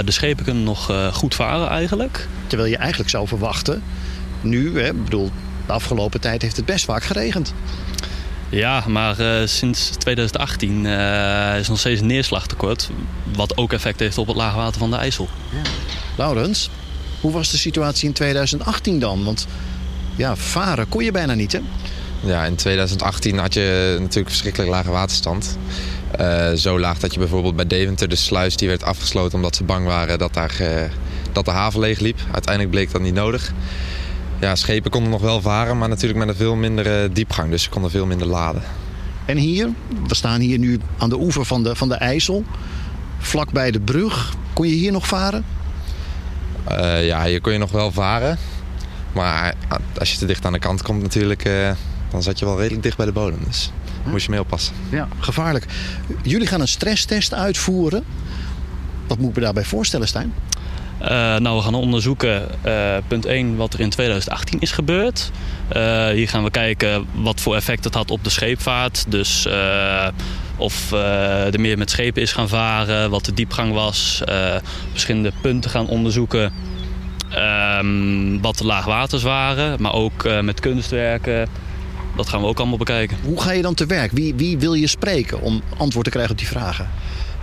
de 0.05 0.11
schepen 0.11 0.45
kunnen 0.45 0.63
nog 0.63 0.91
uh, 0.91 1.15
goed 1.15 1.35
varen 1.35 1.69
eigenlijk. 1.69 2.29
Terwijl 2.47 2.71
je 2.71 2.77
eigenlijk 2.77 3.11
zou 3.11 3.29
verwachten, 3.29 3.83
nu, 4.41 4.81
hè, 4.81 4.95
bedoel, 4.95 5.31
de 5.67 5.73
afgelopen 5.73 6.21
tijd 6.21 6.43
heeft 6.43 6.57
het 6.57 6.65
best 6.65 6.85
vaak 6.85 7.03
geregend. 7.03 7.55
Ja, 8.53 8.85
maar 8.87 9.21
uh, 9.21 9.47
sinds 9.47 9.89
2018 9.89 10.85
uh, 10.85 11.59
is 11.59 11.69
nog 11.69 11.79
steeds 11.79 12.01
een 12.01 12.07
neerslagtekort. 12.07 12.91
Wat 13.37 13.57
ook 13.57 13.73
effect 13.73 14.01
heeft 14.01 14.19
op 14.19 14.27
het 14.27 14.37
laagwater 14.37 14.79
van 14.79 14.91
de 14.91 14.97
IJssel. 14.97 15.29
Ja. 15.51 15.71
Laurens, 16.17 16.71
hoe 17.21 17.33
was 17.33 17.51
de 17.51 17.57
situatie 17.57 18.09
in 18.09 18.15
2018 18.15 18.99
dan? 18.99 19.25
Want 19.25 19.47
ja, 20.17 20.37
varen 20.37 20.89
kon 20.89 21.05
je 21.05 21.13
bijna 21.13 21.35
niet, 21.35 21.53
hè? 21.53 21.61
Ja, 22.21 22.45
in 22.45 22.55
2018 22.55 23.39
had 23.39 23.55
je 23.55 23.97
natuurlijk 24.01 24.29
verschrikkelijk 24.29 24.71
lage 24.71 24.91
waterstand. 24.91 25.59
Uh, 26.21 26.53
zo 26.53 26.79
laag 26.79 26.99
dat 26.99 27.13
je 27.13 27.19
bijvoorbeeld 27.19 27.57
bij 27.57 27.67
Deventer 27.67 28.09
de 28.09 28.17
sluis 28.17 28.57
die 28.57 28.69
werd 28.69 28.83
afgesloten... 28.83 29.35
omdat 29.35 29.57
ze 29.57 29.65
bang 29.65 29.87
waren 29.87 30.19
dat, 30.19 30.35
daar, 30.35 30.55
dat 31.33 31.45
de 31.45 31.51
haven 31.51 31.81
leeg 31.81 31.99
liep. 31.99 32.19
Uiteindelijk 32.33 32.75
bleek 32.75 32.93
dat 32.93 33.01
niet 33.01 33.15
nodig 33.15 33.53
ja, 34.43 34.55
schepen 34.55 34.91
konden 34.91 35.11
nog 35.11 35.21
wel 35.21 35.41
varen, 35.41 35.79
maar 35.79 35.89
natuurlijk 35.89 36.19
met 36.19 36.29
een 36.29 36.35
veel 36.35 36.55
minder 36.55 37.13
diepgang. 37.13 37.51
Dus 37.51 37.63
ze 37.63 37.69
konden 37.69 37.91
veel 37.91 38.07
minder 38.07 38.27
laden. 38.27 38.63
En 39.25 39.37
hier, 39.37 39.69
we 40.07 40.15
staan 40.15 40.41
hier 40.41 40.59
nu 40.59 40.81
aan 40.99 41.09
de 41.09 41.21
oever 41.21 41.45
van 41.45 41.63
de, 41.63 41.77
van 41.77 41.89
de 41.89 41.95
IJssel. 41.95 42.45
Vlak 43.19 43.53
bij 43.53 43.71
de 43.71 43.81
brug. 43.81 44.35
Kon 44.53 44.69
je 44.69 44.75
hier 44.75 44.93
nog 44.93 45.07
varen? 45.07 45.45
Uh, 46.71 47.07
ja, 47.07 47.25
hier 47.25 47.41
kon 47.41 47.53
je 47.53 47.59
nog 47.59 47.71
wel 47.71 47.93
varen. 47.93 48.39
Maar 49.13 49.55
als 49.99 50.13
je 50.13 50.19
te 50.19 50.27
dicht 50.27 50.45
aan 50.47 50.53
de 50.53 50.59
kant 50.59 50.83
komt 50.83 51.03
natuurlijk, 51.03 51.45
uh, 51.45 51.71
dan 52.11 52.23
zat 52.23 52.39
je 52.39 52.45
wel 52.45 52.59
redelijk 52.59 52.83
dicht 52.83 52.97
bij 52.97 53.07
de 53.07 53.13
bodem. 53.13 53.39
Dus 53.47 53.71
huh? 54.03 54.13
moest 54.13 54.25
je 54.25 54.31
mee 54.31 54.41
oppassen. 54.41 54.75
Ja, 54.91 55.09
gevaarlijk. 55.19 55.67
Jullie 56.23 56.47
gaan 56.47 56.61
een 56.61 56.69
stresstest 56.69 57.35
uitvoeren. 57.35 58.05
Wat 59.07 59.19
moet 59.19 59.29
ik 59.29 59.37
me 59.37 59.43
daarbij 59.43 59.65
voorstellen, 59.65 60.09
Stijn? 60.09 60.33
Uh, 61.03 61.09
nou, 61.37 61.57
we 61.57 61.63
gaan 61.63 61.75
onderzoeken, 61.75 62.49
uh, 62.67 62.97
punt 63.09 63.27
1, 63.27 63.57
wat 63.57 63.75
er 63.75 63.81
in 63.81 63.91
2018 63.91 64.61
is 64.61 64.71
gebeurd. 64.71 65.31
Uh, 65.77 66.09
hier 66.09 66.29
gaan 66.29 66.45
we 66.45 66.51
kijken 66.51 67.07
wat 67.13 67.41
voor 67.41 67.55
effect 67.55 67.85
het 67.85 67.95
had 67.95 68.11
op 68.11 68.25
de 68.25 68.31
scheepvaart. 68.31 69.05
Dus 69.09 69.49
of 70.57 70.93
er 70.93 71.61
meer 71.61 71.79
met 71.79 71.91
schepen 71.91 72.23
is 72.23 72.33
gaan 72.33 72.49
varen, 72.49 73.11
wat 73.11 73.25
de 73.25 73.33
diepgang 73.35 73.73
was. 73.73 74.23
verschillende 74.91 75.33
punten 75.41 75.71
gaan 75.71 75.87
onderzoeken. 75.87 76.53
Um, 77.79 78.41
wat 78.41 78.59
de 78.59 78.65
laagwaters 78.65 79.23
waren, 79.23 79.83
maar 79.83 79.93
ook 79.93 80.43
met 80.43 80.61
kunstwerken. 80.61 81.49
Dat 82.17 82.29
gaan 82.29 82.41
we 82.41 82.47
ook 82.47 82.59
allemaal 82.59 82.79
bekijken. 82.79 83.17
Hoe 83.25 83.41
ga 83.41 83.53
je 83.53 83.63
dan 83.63 83.75
te 83.75 83.87
werk? 83.87 84.13
Wie, 84.13 84.35
wie 84.35 84.59
wil 84.59 84.75
je 84.75 84.87
spreken 84.87 85.41
om 85.41 85.63
antwoord 85.77 86.05
te 86.05 86.11
krijgen 86.11 86.33
op 86.33 86.39
die 86.39 86.49
vragen? 86.49 86.89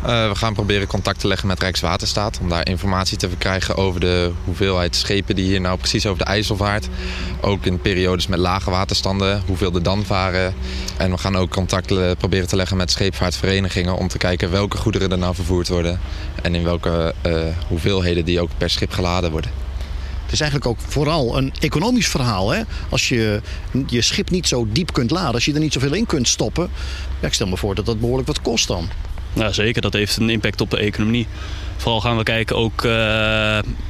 Uh, 0.03 0.27
we 0.29 0.36
gaan 0.36 0.53
proberen 0.53 0.88
contact 0.88 1.20
te 1.20 1.27
leggen 1.27 1.48
met 1.48 1.60
Rijkswaterstaat 1.60 2.39
om 2.41 2.50
daar 2.50 2.68
informatie 2.68 3.18
te 3.18 3.27
verkrijgen 3.27 3.75
over 3.75 4.00
de 4.00 4.32
hoeveelheid 4.44 4.96
schepen 4.96 5.36
die 5.36 5.45
hier 5.45 5.62
nou 5.62 5.78
precies 5.78 6.06
over 6.06 6.17
de 6.17 6.30
IJssel 6.30 6.56
vaart. 6.56 6.88
Ook 7.41 7.65
in 7.65 7.82
periodes 7.82 8.28
met 8.28 8.39
lage 8.39 8.69
waterstanden, 8.69 9.43
hoeveel 9.45 9.74
er 9.74 9.84
dan 9.84 10.06
varen. 10.06 10.54
En 10.97 11.12
we 11.12 11.17
gaan 11.17 11.36
ook 11.36 11.50
contact 11.50 12.17
proberen 12.17 12.47
te 12.47 12.56
leggen 12.56 12.78
met 12.78 12.91
scheepvaartverenigingen 12.91 13.97
om 13.97 14.08
te 14.08 14.17
kijken 14.17 14.52
welke 14.52 14.78
goederen 14.78 15.12
er 15.12 15.17
nou 15.17 15.36
vervoerd 15.36 15.67
worden 15.67 16.00
en 16.41 16.56
in 16.56 16.63
welke 16.63 17.13
uh, 17.26 17.41
hoeveelheden 17.67 18.26
die 18.26 18.41
ook 18.41 18.50
per 18.58 18.69
schip 18.69 18.91
geladen 18.91 19.32
worden. 19.32 19.52
Het 20.24 20.32
is 20.32 20.43
eigenlijk 20.43 20.71
ook 20.71 20.91
vooral 20.91 21.38
een 21.38 21.54
economisch 21.60 22.08
verhaal. 22.08 22.50
Hè? 22.50 22.62
Als 22.89 23.10
je 23.10 23.41
je 23.88 24.02
schip 24.02 24.30
niet 24.30 24.47
zo 24.47 24.67
diep 24.71 24.93
kunt 24.93 25.12
laden, 25.12 25.34
als 25.34 25.45
je 25.45 25.54
er 25.54 25.60
niet 25.60 25.74
zoveel 25.74 25.93
in 25.93 26.06
kunt 26.06 26.28
stoppen. 26.28 26.69
Ja, 27.19 27.28
ik 27.28 27.34
stel 27.34 27.47
me 27.47 27.58
voor 27.58 27.76
dat 27.76 27.86
dat 27.86 28.00
behoorlijk 28.00 28.28
wat 28.28 28.41
kost 28.41 28.67
dan. 28.67 28.89
Ja, 29.34 29.52
zeker. 29.52 29.82
Dat 29.82 29.94
heeft 29.94 30.18
een 30.18 30.30
impact 30.30 30.62
op 30.62 30.70
de 30.70 30.78
economie. 30.78 31.28
Vooral 31.78 32.02
gaan 32.02 32.18
we 32.18 32.24
kijken 32.24 32.56
ook 32.56 32.84
uh, 32.84 32.92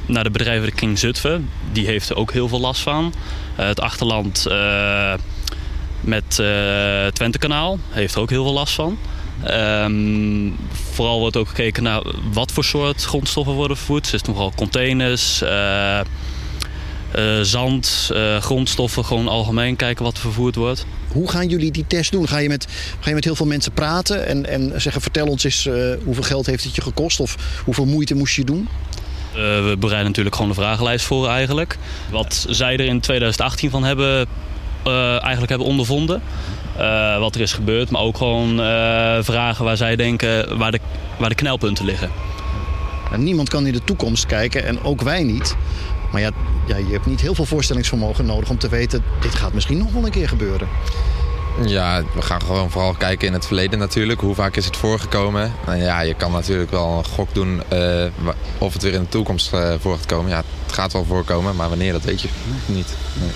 naar 0.06 0.24
de 0.24 0.30
bedrijven 0.30 0.74
King 0.74 0.98
Zutphen. 0.98 1.50
Die 1.72 1.86
heeft 1.86 2.08
er 2.08 2.16
ook 2.16 2.32
heel 2.32 2.48
veel 2.48 2.60
last 2.60 2.80
van. 2.82 3.14
Uh, 3.60 3.66
het 3.66 3.80
achterland 3.80 4.46
uh, 4.48 5.14
met 6.00 6.36
het 6.36 7.14
Twentekanaal 7.14 7.78
heeft 7.88 8.14
er 8.14 8.20
ook 8.20 8.30
heel 8.30 8.44
veel 8.44 8.52
last 8.52 8.74
van. 8.74 8.98
Um, 9.48 10.56
vooral 10.92 11.18
wordt 11.18 11.36
ook 11.36 11.48
gekeken 11.48 11.82
naar 11.82 12.02
wat 12.32 12.52
voor 12.52 12.64
soort 12.64 13.04
grondstoffen 13.04 13.54
worden 13.54 13.76
vervoerd. 13.76 14.10
Dus 14.10 14.20
vooral 14.24 14.52
containers, 14.56 15.42
zand, 17.42 18.10
grondstoffen, 18.40 19.04
gewoon 19.04 19.28
algemeen 19.28 19.76
kijken 19.76 20.04
wat 20.04 20.14
er 20.14 20.20
vervoerd 20.20 20.54
wordt. 20.54 20.86
Hoe 21.12 21.30
gaan 21.30 21.48
jullie 21.48 21.70
die 21.70 21.84
test 21.86 22.12
doen? 22.12 22.28
Ga 22.28 22.38
je 22.38 22.48
met, 22.48 22.66
ga 23.00 23.08
je 23.08 23.14
met 23.14 23.24
heel 23.24 23.34
veel 23.34 23.46
mensen 23.46 23.72
praten 23.72 24.26
en, 24.26 24.46
en 24.46 24.80
zeggen: 24.80 25.02
vertel 25.02 25.26
ons 25.26 25.44
eens 25.44 25.66
uh, 25.66 25.94
hoeveel 26.04 26.22
geld 26.22 26.46
heeft 26.46 26.64
het 26.64 26.74
je 26.74 26.82
gekost 26.82 27.20
of 27.20 27.60
hoeveel 27.64 27.86
moeite 27.86 28.14
moest 28.14 28.36
je 28.36 28.44
doen? 28.44 28.68
Uh, 29.30 29.36
we 29.38 29.76
bereiden 29.78 30.08
natuurlijk 30.08 30.36
gewoon 30.36 30.50
de 30.50 30.56
vragenlijst 30.56 31.04
voor 31.04 31.28
eigenlijk. 31.28 31.78
Wat 32.10 32.46
zij 32.48 32.72
er 32.72 32.84
in 32.84 33.00
2018 33.00 33.70
van 33.70 33.84
hebben, 33.84 34.26
uh, 34.86 35.10
eigenlijk 35.10 35.48
hebben 35.48 35.66
ondervonden. 35.66 36.22
wat 37.18 37.34
er 37.34 37.40
is 37.40 37.52
gebeurd, 37.52 37.90
maar 37.90 38.02
ook 38.02 38.16
gewoon 38.16 38.56
vragen 39.24 39.64
waar 39.64 39.76
zij 39.76 39.96
denken 39.96 40.58
waar 40.58 40.70
de, 40.70 40.80
waar 41.18 41.28
de 41.28 41.34
knelpunten 41.34 41.84
liggen. 41.84 42.10
En 43.12 43.22
niemand 43.22 43.48
kan 43.48 43.66
in 43.66 43.72
de 43.72 43.84
toekomst 43.84 44.26
kijken 44.26 44.64
en 44.64 44.82
ook 44.82 45.02
wij 45.02 45.22
niet. 45.22 45.56
Maar 46.12 46.20
ja, 46.20 46.30
ja, 46.66 46.76
je 46.76 46.92
hebt 46.92 47.06
niet 47.06 47.20
heel 47.20 47.34
veel 47.34 47.44
voorstellingsvermogen 47.44 48.26
nodig 48.26 48.50
om 48.50 48.58
te 48.58 48.68
weten... 48.68 49.02
dit 49.20 49.34
gaat 49.34 49.52
misschien 49.52 49.78
nog 49.78 49.92
wel 49.92 50.04
een 50.04 50.10
keer 50.10 50.28
gebeuren. 50.28 50.68
Ja, 51.66 52.02
we 52.14 52.22
gaan 52.22 52.42
gewoon 52.42 52.70
vooral 52.70 52.94
kijken 52.94 53.26
in 53.26 53.32
het 53.32 53.46
verleden 53.46 53.78
natuurlijk. 53.78 54.20
Hoe 54.20 54.34
vaak 54.34 54.56
is 54.56 54.64
het 54.64 54.76
voorgekomen? 54.76 55.52
Nou 55.66 55.78
ja, 55.78 56.00
je 56.00 56.14
kan 56.14 56.32
natuurlijk 56.32 56.70
wel 56.70 56.98
een 56.98 57.04
gok 57.04 57.34
doen 57.34 57.62
uh, 57.72 58.04
of 58.58 58.72
het 58.72 58.82
weer 58.82 58.92
in 58.92 59.00
de 59.00 59.08
toekomst 59.08 59.52
uh, 59.54 59.74
voor 59.80 59.96
gaat 59.96 60.06
komen. 60.06 60.30
Ja, 60.30 60.42
het 60.64 60.72
gaat 60.72 60.92
wel 60.92 61.04
voorkomen, 61.04 61.56
maar 61.56 61.68
wanneer, 61.68 61.92
dat 61.92 62.04
weet 62.04 62.20
je 62.20 62.28
niet. 62.66 62.94
Nee. 63.20 63.30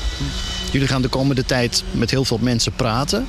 Jullie 0.70 0.88
gaan 0.88 1.02
de 1.02 1.08
komende 1.08 1.44
tijd 1.44 1.84
met 1.90 2.10
heel 2.10 2.24
veel 2.24 2.38
mensen 2.40 2.72
praten. 2.72 3.26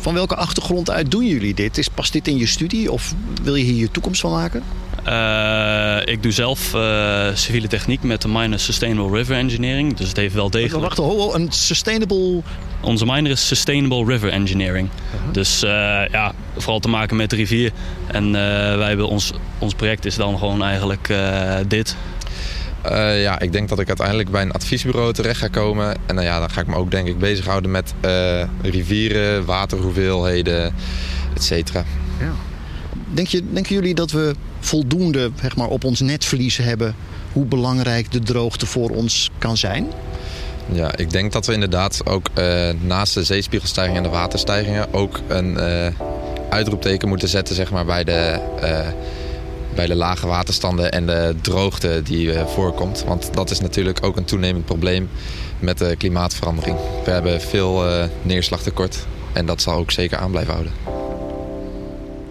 Van 0.00 0.14
welke 0.14 0.36
achtergrond 0.36 0.90
uit 0.90 1.10
doen 1.10 1.26
jullie 1.26 1.54
dit? 1.54 1.78
Is, 1.78 1.88
past 1.88 2.12
dit 2.12 2.28
in 2.28 2.36
je 2.36 2.46
studie 2.46 2.92
of 2.92 3.14
wil 3.42 3.54
je 3.54 3.64
hier 3.64 3.76
je 3.76 3.90
toekomst 3.90 4.20
van 4.20 4.30
maken? 4.30 4.62
Uh, 5.08 5.96
ik 6.04 6.22
doe 6.22 6.32
zelf 6.32 6.74
uh, 6.74 7.26
civiele 7.34 7.68
techniek 7.68 8.02
met 8.02 8.22
de 8.22 8.28
minor 8.28 8.58
Sustainable 8.58 9.18
River 9.18 9.36
Engineering. 9.36 9.96
Dus 9.96 10.08
het 10.08 10.16
heeft 10.16 10.34
wel 10.34 10.50
degelijk... 10.50 10.94
Wacht, 10.94 11.16
wacht 11.16 11.34
een 11.34 11.52
sustainable... 11.52 12.42
Onze 12.80 13.04
minor 13.04 13.30
is 13.30 13.46
Sustainable 13.46 14.04
River 14.04 14.30
Engineering. 14.30 14.88
Uh 14.88 15.20
-huh. 15.24 15.32
Dus 15.32 15.64
uh, 15.64 15.70
ja, 16.10 16.32
vooral 16.56 16.80
te 16.80 16.88
maken 16.88 17.16
met 17.16 17.30
de 17.30 17.36
rivier. 17.36 17.72
En 18.06 18.32
wij 18.78 18.88
hebben 18.88 19.08
ons, 19.08 19.32
ons 19.58 19.74
project 19.74 20.04
is 20.04 20.14
dan 20.14 20.38
gewoon 20.38 20.62
eigenlijk 20.62 21.14
dit. 21.68 21.96
Uh, 22.90 23.22
ja, 23.22 23.40
ik 23.40 23.52
denk 23.52 23.68
dat 23.68 23.78
ik 23.78 23.88
uiteindelijk 23.88 24.30
bij 24.30 24.42
een 24.42 24.52
adviesbureau 24.52 25.12
terecht 25.12 25.38
ga 25.38 25.48
komen. 25.48 25.96
En 26.06 26.16
uh, 26.16 26.22
ja, 26.22 26.38
dan 26.38 26.50
ga 26.50 26.60
ik 26.60 26.66
me 26.66 26.76
ook 26.76 26.90
denk 26.90 27.08
ik 27.08 27.18
bezighouden 27.18 27.70
met 27.70 27.94
uh, 28.04 28.42
rivieren, 28.62 29.44
waterhoeveelheden, 29.44 30.74
et 31.34 31.44
cetera. 31.44 31.84
Ja. 32.20 32.32
Denk 33.14 33.26
je, 33.26 33.42
denken 33.52 33.74
jullie 33.74 33.94
dat 33.94 34.10
we 34.10 34.34
voldoende 34.64 35.30
zeg 35.40 35.56
maar, 35.56 35.68
op 35.68 35.84
ons 35.84 36.00
netvlies 36.00 36.56
hebben 36.56 36.94
hoe 37.32 37.44
belangrijk 37.44 38.12
de 38.12 38.20
droogte 38.20 38.66
voor 38.66 38.90
ons 38.90 39.30
kan 39.38 39.56
zijn? 39.56 39.86
Ja, 40.72 40.96
ik 40.96 41.10
denk 41.10 41.32
dat 41.32 41.46
we 41.46 41.52
inderdaad 41.52 42.06
ook 42.06 42.28
naast 42.80 43.14
de 43.14 43.24
zeespiegelstijging 43.24 43.96
en 43.96 44.02
de 44.02 44.08
waterstijgingen 44.08 44.92
ook 44.92 45.20
een 45.28 45.58
uitroepteken 46.48 47.08
moeten 47.08 47.28
zetten 47.28 47.54
zeg 47.54 47.70
maar, 47.70 47.84
bij 47.84 48.04
de 48.04 48.40
bij 49.74 49.86
de 49.86 49.94
lage 49.94 50.26
waterstanden 50.26 50.92
en 50.92 51.06
de 51.06 51.34
droogte 51.40 52.00
die 52.04 52.32
voorkomt. 52.46 53.04
Want 53.06 53.34
dat 53.34 53.50
is 53.50 53.60
natuurlijk 53.60 53.98
ook 54.04 54.16
een 54.16 54.24
toenemend 54.24 54.64
probleem 54.64 55.08
met 55.58 55.78
de 55.78 55.96
klimaatverandering. 55.96 56.76
We 57.04 57.10
hebben 57.10 57.40
veel 57.40 57.84
neerslagtekort 58.22 59.06
en 59.32 59.46
dat 59.46 59.62
zal 59.62 59.74
ook 59.74 59.90
zeker 59.90 60.18
aan 60.18 60.30
blijven 60.30 60.52
houden. 60.52 60.72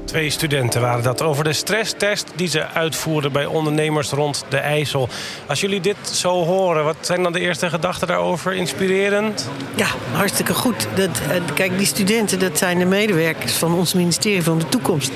Twee 0.06 0.30
studenten 0.30 0.82
waren 0.82 1.04
dat 1.04 1.22
over 1.22 1.44
de 1.44 1.54
stresstest 1.54 2.32
die 2.36 2.48
ze 2.48 2.68
uitvoerden 2.68 3.32
bij 3.32 3.46
ondernemers 3.46 4.10
rond 4.10 4.46
de 4.50 4.58
IJssel. 4.58 5.10
Als 5.48 5.62
jullie 5.62 5.82
dit 5.82 5.98
zo 6.02 6.44
horen, 6.46 6.84
wat 6.84 6.96
zijn 7.02 7.24
dan 7.24 7.34
de 7.34 7.40
eerste 7.40 7.70
gedachten 7.70 8.08
daarover? 8.08 8.54
Inspirerend? 8.54 9.50
Ja, 9.76 9.88
hartstikke 10.12 10.54
goed. 10.54 10.88
Dat, 10.96 11.10
eh, 11.30 11.42
kijk, 11.54 11.78
die 11.78 11.88
studenten, 11.88 12.40
dat 12.40 12.58
zijn 12.58 12.80
de 12.80 12.86
medewerkers 12.86 13.54
van 13.54 13.74
ons 13.74 13.94
ministerie 13.94 14.44
van 14.44 14.58
de 14.58 14.70
toekomst. 14.70 15.12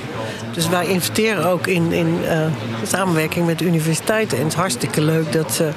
Dus 0.54 0.70
wij 0.70 0.88
investeren 0.88 1.46
ook 1.46 1.68
in, 1.68 1.92
in 1.92 2.20
uh, 2.24 2.46
samenwerking 2.84 3.46
met 3.46 3.62
universiteiten. 3.62 4.38
En 4.38 4.44
het 4.44 4.54
is 4.54 4.60
hartstikke 4.60 5.02
leuk 5.02 5.32
dat 5.32 5.54
ze 5.54 5.70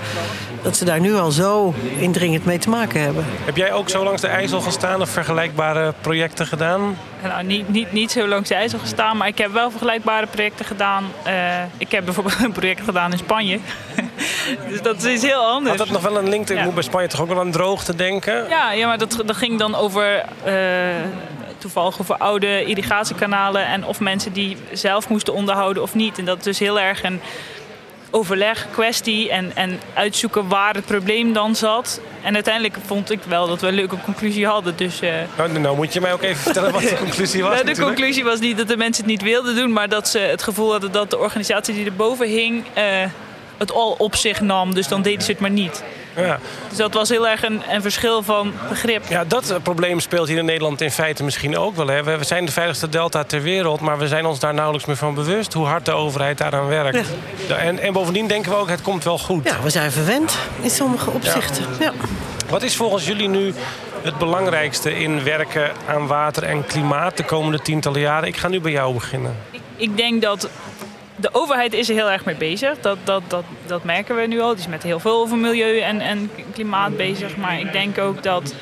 dat 0.63 0.77
ze 0.77 0.85
daar 0.85 1.01
nu 1.01 1.15
al 1.15 1.31
zo 1.31 1.75
indringend 1.99 2.45
mee 2.45 2.59
te 2.59 2.69
maken 2.69 3.01
hebben. 3.01 3.25
Heb 3.45 3.57
jij 3.57 3.73
ook 3.73 3.89
zo 3.89 4.05
langs 4.05 4.21
de 4.21 4.27
IJssel 4.27 4.61
gestaan 4.61 5.01
of 5.01 5.11
vergelijkbare 5.11 5.95
projecten 6.01 6.47
gedaan? 6.47 6.99
Nou, 7.23 7.45
niet, 7.45 7.69
niet, 7.69 7.93
niet 7.93 8.11
zo 8.11 8.29
langs 8.29 8.49
de 8.49 8.55
IJssel 8.55 8.79
gestaan, 8.79 9.17
maar 9.17 9.29
ik 9.29 9.39
heb 9.39 9.53
wel 9.53 9.71
vergelijkbare 9.71 10.27
projecten 10.27 10.65
gedaan. 10.65 11.05
Uh, 11.27 11.63
ik 11.77 11.91
heb 11.91 12.05
bijvoorbeeld 12.05 12.39
een 12.45 12.53
project 12.53 12.81
gedaan 12.85 13.13
in 13.13 13.19
Spanje. 13.19 13.59
dus 14.71 14.83
dat 14.83 15.05
is 15.05 15.23
heel 15.23 15.45
anders. 15.45 15.79
Had 15.79 15.87
dat 15.87 16.03
nog 16.03 16.13
wel 16.13 16.19
een 16.19 16.29
link? 16.29 16.51
Ik 16.51 16.65
moet 16.65 16.75
bij 16.75 16.83
Spanje 16.83 17.09
toch 17.09 17.21
ook 17.21 17.29
wel 17.29 17.41
aan 17.41 17.51
droogte 17.51 17.97
denken? 17.97 18.49
Ja, 18.49 18.73
ja 18.73 18.87
maar 18.87 18.99
dat, 18.99 19.23
dat 19.27 19.37
ging 19.37 19.59
dan 19.59 19.75
over... 19.75 20.25
Uh, 20.47 20.53
toevallig 21.61 22.01
over 22.01 22.17
oude 22.17 22.65
irrigatiekanalen 22.65 23.67
en 23.67 23.85
of 23.85 24.01
mensen 24.01 24.33
die 24.33 24.57
zelf 24.73 25.09
moesten 25.09 25.35
onderhouden 25.35 25.83
of 25.83 25.95
niet. 25.95 26.19
En 26.19 26.25
dat 26.25 26.39
is 26.39 26.45
dus 26.45 26.59
heel 26.59 26.81
erg 26.81 27.03
een 27.03 27.21
overleg, 28.11 28.67
kwestie 28.71 29.31
en, 29.31 29.57
en 29.57 29.81
uitzoeken 29.95 30.49
waar 30.49 30.75
het 30.75 30.87
probleem 30.87 31.33
dan 31.33 31.57
zat. 31.57 32.01
En 32.23 32.35
uiteindelijk 32.35 32.77
vond 32.87 33.11
ik 33.11 33.21
wel 33.23 33.47
dat 33.47 33.61
we 33.61 33.67
een 33.67 33.75
leuke 33.75 33.97
conclusie 34.05 34.47
hadden. 34.47 34.77
Dus, 34.77 35.03
uh... 35.03 35.11
nou, 35.37 35.59
nou, 35.59 35.77
moet 35.77 35.93
je 35.93 36.01
mij 36.01 36.13
ook 36.13 36.23
even 36.23 36.43
vertellen 36.43 36.73
wat 36.73 36.83
de 36.83 36.97
conclusie 37.05 37.43
was. 37.43 37.63
de 37.63 37.81
conclusie 37.81 38.25
was 38.25 38.41
niet 38.41 38.57
dat 38.57 38.69
de 38.69 38.77
mensen 38.77 39.05
het 39.05 39.13
niet 39.13 39.23
wilden 39.23 39.57
doen, 39.57 39.73
maar 39.73 39.89
dat 39.89 40.09
ze 40.09 40.19
het 40.19 40.43
gevoel 40.43 40.71
hadden 40.71 40.93
dat 40.93 41.11
de 41.11 41.19
organisatie 41.19 41.75
die 41.75 41.85
erboven 41.85 42.29
hing 42.29 42.65
uh, 42.79 42.85
het 43.59 43.73
al 43.73 43.95
op 43.99 44.17
zich 44.17 44.41
nam. 44.41 44.75
Dus 44.75 44.89
dan 44.89 45.03
deden 45.03 45.23
ze 45.23 45.31
het 45.31 45.41
maar 45.41 45.51
niet. 45.51 45.83
Ja. 46.17 46.39
Dus 46.69 46.79
dat 46.79 46.95
was 46.95 47.09
heel 47.09 47.29
erg 47.29 47.43
een, 47.43 47.63
een, 47.69 47.83
verschil 47.83 48.23
van 48.23 48.53
begrip. 48.69 49.05
Ja, 49.09 49.25
dat 49.25 49.59
probleem 49.63 50.01
speelt 50.01 50.29
hier 50.29 50.39
in 50.39 50.45
Nederland 50.45 50.81
in 50.81 50.91
feite 50.91 51.25
misschien 51.25 51.59
ook 51.59 51.77
wel. 51.77 51.87
Hè. 51.87 52.03
We 52.03 52.25
zijn 52.25 52.45
de 52.45 52.53
veiligste 52.53 52.89
delta 52.89 53.25
ter 53.25 53.43
wereld, 53.43 53.81
maar 53.81 53.99
we 53.99 54.09
zijn 54.09 54.27
ons 54.27 54.39
daar 54.39 54.55
nauwelijks 54.55 54.87
meer 54.87 54.97
van 54.97 55.15
bewust 55.15 55.53
hoe 55.53 55.67
hard 55.67 55.85
de 55.85 55.93
overheid 55.93 56.39
daaraan 56.39 56.67
werkt. 56.67 57.09
Ja. 57.49 57.57
En, 57.57 57.79
en, 57.79 57.93
bovendien 57.93 58.27
denken 58.27 58.51
we 58.51 58.57
ook, 58.57 58.69
het 58.69 58.83
komt 58.83 59.05
wel 59.05 59.19
goed. 59.19 59.45
Ja, 59.45 59.63
we 59.63 59.71
zijn 59.71 59.93
verwend 59.93 60.39
in 60.61 60.71
sommige 60.71 61.11
opzichten. 61.11 61.65
Ja. 61.81 61.93
Wat 62.49 62.63
is 62.63 62.77
volgens 62.77 63.07
jullie 63.07 63.29
nu 63.29 63.55
het 64.03 64.19
belangrijkste 64.19 64.99
in 64.99 65.25
werken 65.25 65.73
aan 65.87 66.07
water 66.07 66.43
en 66.43 66.67
klimaat 66.67 67.17
de 67.17 67.25
komende 67.25 67.59
tientallen 67.61 68.01
jaren? 68.01 68.29
Ik 68.29 68.37
ga 68.37 68.49
nu 68.49 68.61
bij 68.61 68.73
jou 68.73 68.95
beginnen. 68.95 69.37
Ik, 69.51 69.61
ik 69.77 69.97
denk 69.97 70.23
dat 70.23 70.49
de 71.21 71.29
overheid 71.33 71.73
is 71.73 71.89
er 71.89 71.95
heel 71.95 72.11
erg 72.11 72.25
mee 72.25 72.35
bezig. 72.35 72.81
Dat, 72.81 72.99
dat, 73.05 73.23
dat, 73.27 73.45
dat 73.67 73.85
merken 73.85 74.17
we 74.17 74.27
nu 74.27 74.41
al. 74.41 74.51
Die 74.51 74.59
is 74.59 74.67
met 74.67 74.83
heel 74.83 75.01
veel 75.01 75.21
over 75.21 75.37
milieu 75.37 75.81
en, 75.81 76.01
en 76.01 76.31
klimaat 76.53 76.97
bezig. 76.97 77.37
Maar 77.37 77.61
ik 77.61 77.73
denk 77.73 77.99
ook 77.99 78.23
dat 78.23 78.55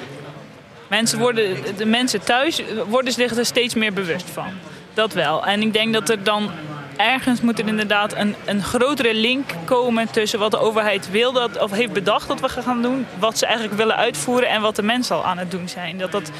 mensen 0.89 1.19
worden, 1.19 1.57
de 1.77 1.87
mensen 1.87 2.25
thuis 2.25 2.63
worden 2.89 3.13
zich 3.13 3.37
er 3.37 3.47
steeds 3.47 3.75
meer 3.75 3.93
bewust 3.93 4.31
van. 4.31 4.49
Dat 4.95 5.13
wel. 5.13 5.47
En 5.47 5.63
ik 5.63 5.73
denk 5.73 5.93
dat 5.93 6.09
er 6.09 6.23
dan 6.23 6.51
ergens 6.97 7.41
moet 7.41 7.59
er 7.59 7.67
inderdaad 7.67 8.17
een, 8.17 8.35
een 8.45 8.63
grotere 8.63 9.15
link 9.15 9.51
komen 9.65 10.11
tussen 10.11 10.39
wat 10.39 10.51
de 10.51 10.59
overheid 10.59 11.11
wil 11.11 11.33
dat, 11.33 11.59
of 11.59 11.71
heeft 11.71 11.93
bedacht 11.93 12.29
dat 12.29 12.41
we 12.41 12.49
gaan 12.49 12.83
doen, 12.83 13.07
wat 13.19 13.39
ze 13.39 13.47
eigenlijk 13.47 13.77
willen 13.77 13.97
uitvoeren 13.97 14.49
en 14.49 14.61
wat 14.61 14.77
de 14.77 14.83
mensen 14.83 15.17
al 15.17 15.25
aan 15.25 15.39
het 15.39 15.51
doen 15.51 15.69
zijn. 15.69 15.99
Dat 15.99 16.13
dat 16.13 16.31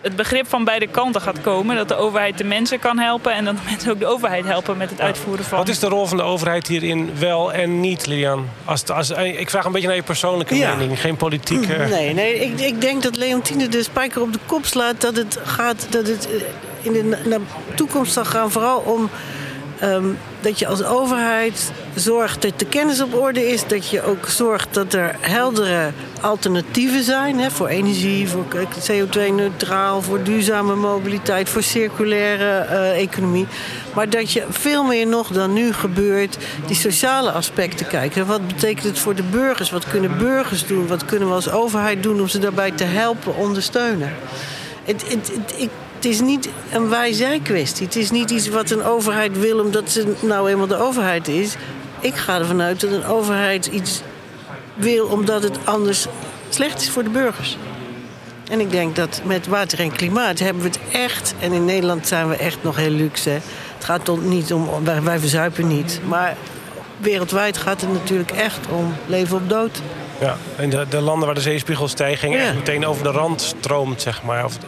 het 0.00 0.16
begrip 0.16 0.48
van 0.48 0.64
beide 0.64 0.86
kanten 0.86 1.20
gaat 1.20 1.40
komen. 1.40 1.76
Dat 1.76 1.88
de 1.88 1.94
overheid 1.94 2.38
de 2.38 2.44
mensen 2.44 2.78
kan 2.78 2.98
helpen 2.98 3.32
en 3.32 3.44
dat 3.44 3.56
de 3.56 3.62
mensen 3.70 3.90
ook 3.90 3.98
de 3.98 4.06
overheid 4.06 4.44
helpen 4.44 4.76
met 4.76 4.90
het 4.90 5.00
uitvoeren 5.00 5.44
van. 5.44 5.58
Wat 5.58 5.68
is 5.68 5.78
de 5.78 5.88
rol 5.88 6.06
van 6.06 6.16
de 6.16 6.22
overheid 6.22 6.66
hierin 6.66 7.10
wel 7.18 7.52
en 7.52 7.80
niet, 7.80 8.06
Lilian? 8.06 8.48
Als, 8.64 8.88
als, 8.88 9.10
ik 9.10 9.50
vraag 9.50 9.64
een 9.64 9.72
beetje 9.72 9.86
naar 9.86 9.96
je 9.96 10.02
persoonlijke 10.02 10.54
mening, 10.54 11.00
geen 11.00 11.16
politieke. 11.16 11.76
Nee, 11.94 12.14
nee 12.14 12.34
ik, 12.40 12.60
ik 12.60 12.80
denk 12.80 13.02
dat 13.02 13.16
Leontine 13.16 13.68
de 13.68 13.82
spijker 13.82 14.22
op 14.22 14.32
de 14.32 14.38
kop 14.46 14.66
slaat 14.66 15.00
dat 15.00 15.16
het 15.16 15.38
gaat 15.44 15.86
dat 15.90 16.06
het 16.06 16.28
eh, 16.28 16.92
in 16.92 17.10
de 17.10 17.40
toekomst 17.74 18.12
zal 18.12 18.24
gaan 18.24 18.50
vooral 18.50 18.78
om 18.78 19.10
Ehm, 19.84 20.04
dat 20.44 20.58
je 20.58 20.66
als 20.66 20.84
overheid 20.84 21.72
zorgt 21.94 22.42
dat 22.42 22.58
de 22.58 22.66
kennis 22.66 23.00
op 23.02 23.14
orde 23.14 23.48
is. 23.48 23.66
Dat 23.66 23.88
je 23.88 24.02
ook 24.02 24.28
zorgt 24.28 24.74
dat 24.74 24.92
er 24.92 25.16
heldere 25.20 25.90
alternatieven 26.20 27.02
zijn. 27.02 27.38
Hè, 27.38 27.50
voor 27.50 27.68
energie, 27.68 28.28
voor 28.28 28.44
CO2-neutraal, 28.90 30.02
voor 30.02 30.22
duurzame 30.22 30.74
mobiliteit, 30.74 31.48
voor 31.48 31.62
circulaire 31.62 32.66
uh, 32.70 33.00
economie. 33.00 33.46
Maar 33.94 34.10
dat 34.10 34.32
je 34.32 34.44
veel 34.50 34.84
meer 34.84 35.06
nog 35.06 35.28
dan 35.28 35.52
nu 35.52 35.72
gebeurt, 35.72 36.38
die 36.66 36.76
sociale 36.76 37.30
aspecten 37.30 37.86
kijkt. 37.86 38.26
Wat 38.26 38.46
betekent 38.46 38.84
het 38.84 38.98
voor 38.98 39.14
de 39.14 39.22
burgers? 39.22 39.70
Wat 39.70 39.90
kunnen 39.90 40.18
burgers 40.18 40.66
doen? 40.66 40.86
Wat 40.86 41.04
kunnen 41.04 41.28
we 41.28 41.34
als 41.34 41.50
overheid 41.50 42.02
doen 42.02 42.20
om 42.20 42.28
ze 42.28 42.38
daarbij 42.38 42.70
te 42.70 42.84
helpen, 42.84 43.36
ondersteunen? 43.36 44.12
Het, 44.84 45.04
het, 45.08 45.54
ik 45.56 45.70
het 46.04 46.12
is 46.12 46.20
niet 46.20 46.48
een 46.72 46.88
wij-zij 46.88 47.40
kwestie. 47.42 47.86
Het 47.86 47.96
is 47.96 48.10
niet 48.10 48.30
iets 48.30 48.48
wat 48.48 48.70
een 48.70 48.84
overheid 48.84 49.38
wil 49.38 49.58
omdat 49.58 49.90
ze 49.90 50.14
nou 50.20 50.50
eenmaal 50.50 50.66
de 50.66 50.76
overheid 50.76 51.28
is. 51.28 51.56
Ik 52.00 52.14
ga 52.14 52.38
ervan 52.38 52.60
uit 52.60 52.80
dat 52.80 52.92
een 52.92 53.04
overheid 53.04 53.66
iets 53.66 54.02
wil 54.74 55.06
omdat 55.06 55.42
het 55.42 55.58
anders 55.64 56.06
slecht 56.48 56.80
is 56.80 56.90
voor 56.90 57.04
de 57.04 57.10
burgers. 57.10 57.56
En 58.50 58.60
ik 58.60 58.70
denk 58.70 58.96
dat 58.96 59.20
met 59.24 59.46
water 59.46 59.80
en 59.80 59.92
klimaat 59.92 60.38
hebben 60.38 60.62
we 60.62 60.68
het 60.68 60.78
echt... 60.92 61.34
en 61.40 61.52
in 61.52 61.64
Nederland 61.64 62.06
zijn 62.06 62.28
we 62.28 62.36
echt 62.36 62.58
nog 62.62 62.76
heel 62.76 62.90
luxe. 62.90 63.30
Het 63.74 63.84
gaat 63.84 64.18
niet 64.20 64.52
om... 64.52 64.68
Wij, 64.84 65.02
wij 65.02 65.18
verzuipen 65.18 65.66
niet. 65.66 66.00
Maar 66.06 66.36
wereldwijd 66.98 67.56
gaat 67.56 67.80
het 67.80 67.92
natuurlijk 67.92 68.30
echt 68.30 68.60
om 68.68 68.94
leven 69.06 69.36
op 69.36 69.48
dood. 69.48 69.82
Ja, 70.20 70.36
en 70.56 70.70
de, 70.70 70.86
de 70.88 71.00
landen 71.00 71.26
waar 71.26 71.34
de 71.34 71.40
zeespiegelstijging 71.40 72.36
echt 72.36 72.54
meteen 72.54 72.86
over 72.86 73.02
de 73.02 73.10
rand 73.10 73.40
stroomt, 73.40 74.02
zeg 74.02 74.22
maar. 74.22 74.44
Of, 74.44 74.58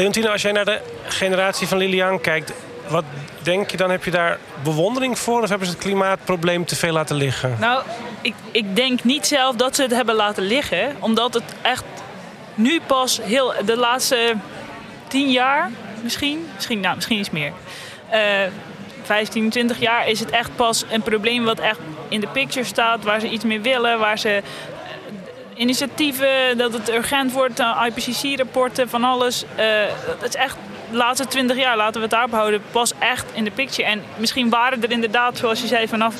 Leontine, 0.00 0.30
als 0.30 0.42
jij 0.42 0.52
naar 0.52 0.64
de 0.64 0.80
generatie 1.04 1.66
van 1.66 1.78
Lilian 1.78 2.20
kijkt, 2.20 2.52
wat 2.88 3.04
denk 3.42 3.70
je 3.70 3.76
dan? 3.76 3.90
Heb 3.90 4.04
je 4.04 4.10
daar 4.10 4.38
bewondering 4.62 5.18
voor 5.18 5.42
of 5.42 5.48
hebben 5.48 5.66
ze 5.66 5.72
het 5.72 5.82
klimaatprobleem 5.82 6.64
te 6.64 6.76
veel 6.76 6.92
laten 6.92 7.16
liggen? 7.16 7.56
Nou, 7.58 7.82
ik, 8.20 8.34
ik 8.50 8.76
denk 8.76 9.04
niet 9.04 9.26
zelf 9.26 9.56
dat 9.56 9.76
ze 9.76 9.82
het 9.82 9.90
hebben 9.90 10.14
laten 10.14 10.42
liggen, 10.42 10.96
omdat 10.98 11.34
het 11.34 11.42
echt 11.62 11.84
nu 12.54 12.80
pas 12.86 13.20
heel 13.22 13.52
de 13.64 13.76
laatste 13.76 14.34
tien 15.08 15.30
jaar 15.30 15.70
misschien, 16.02 16.48
misschien, 16.54 16.80
nou, 16.80 16.94
misschien 16.94 17.18
iets 17.18 17.30
meer. 17.30 17.52
Uh, 18.12 18.18
15, 19.02 19.50
20 19.50 19.80
jaar 19.80 20.08
is 20.08 20.20
het 20.20 20.30
echt 20.30 20.56
pas 20.56 20.84
een 20.90 21.02
probleem 21.02 21.44
wat 21.44 21.58
echt 21.58 21.78
in 22.08 22.20
de 22.20 22.28
picture 22.28 22.66
staat, 22.66 23.04
waar 23.04 23.20
ze 23.20 23.28
iets 23.28 23.44
mee 23.44 23.60
willen, 23.60 23.98
waar 23.98 24.18
ze 24.18 24.42
initiatieven, 25.60 26.58
dat 26.58 26.72
het 26.72 26.90
urgent 26.90 27.32
wordt, 27.32 27.62
IPCC-rapporten, 27.86 28.88
van 28.88 29.04
alles. 29.04 29.44
Uh, 29.58 29.64
dat 30.20 30.28
is 30.28 30.34
echt 30.34 30.56
de 30.90 30.96
laatste 30.96 31.26
twintig 31.26 31.56
jaar, 31.56 31.76
laten 31.76 31.94
we 31.94 32.00
het 32.00 32.10
daarop 32.10 32.30
houden, 32.30 32.62
pas 32.70 32.92
echt 32.98 33.26
in 33.32 33.44
de 33.44 33.50
picture. 33.50 33.88
En 33.88 34.02
misschien 34.16 34.48
waren 34.48 34.82
er 34.82 34.90
inderdaad, 34.90 35.36
zoals 35.36 35.60
je 35.60 35.66
zei, 35.66 35.88
vanaf 35.88 36.14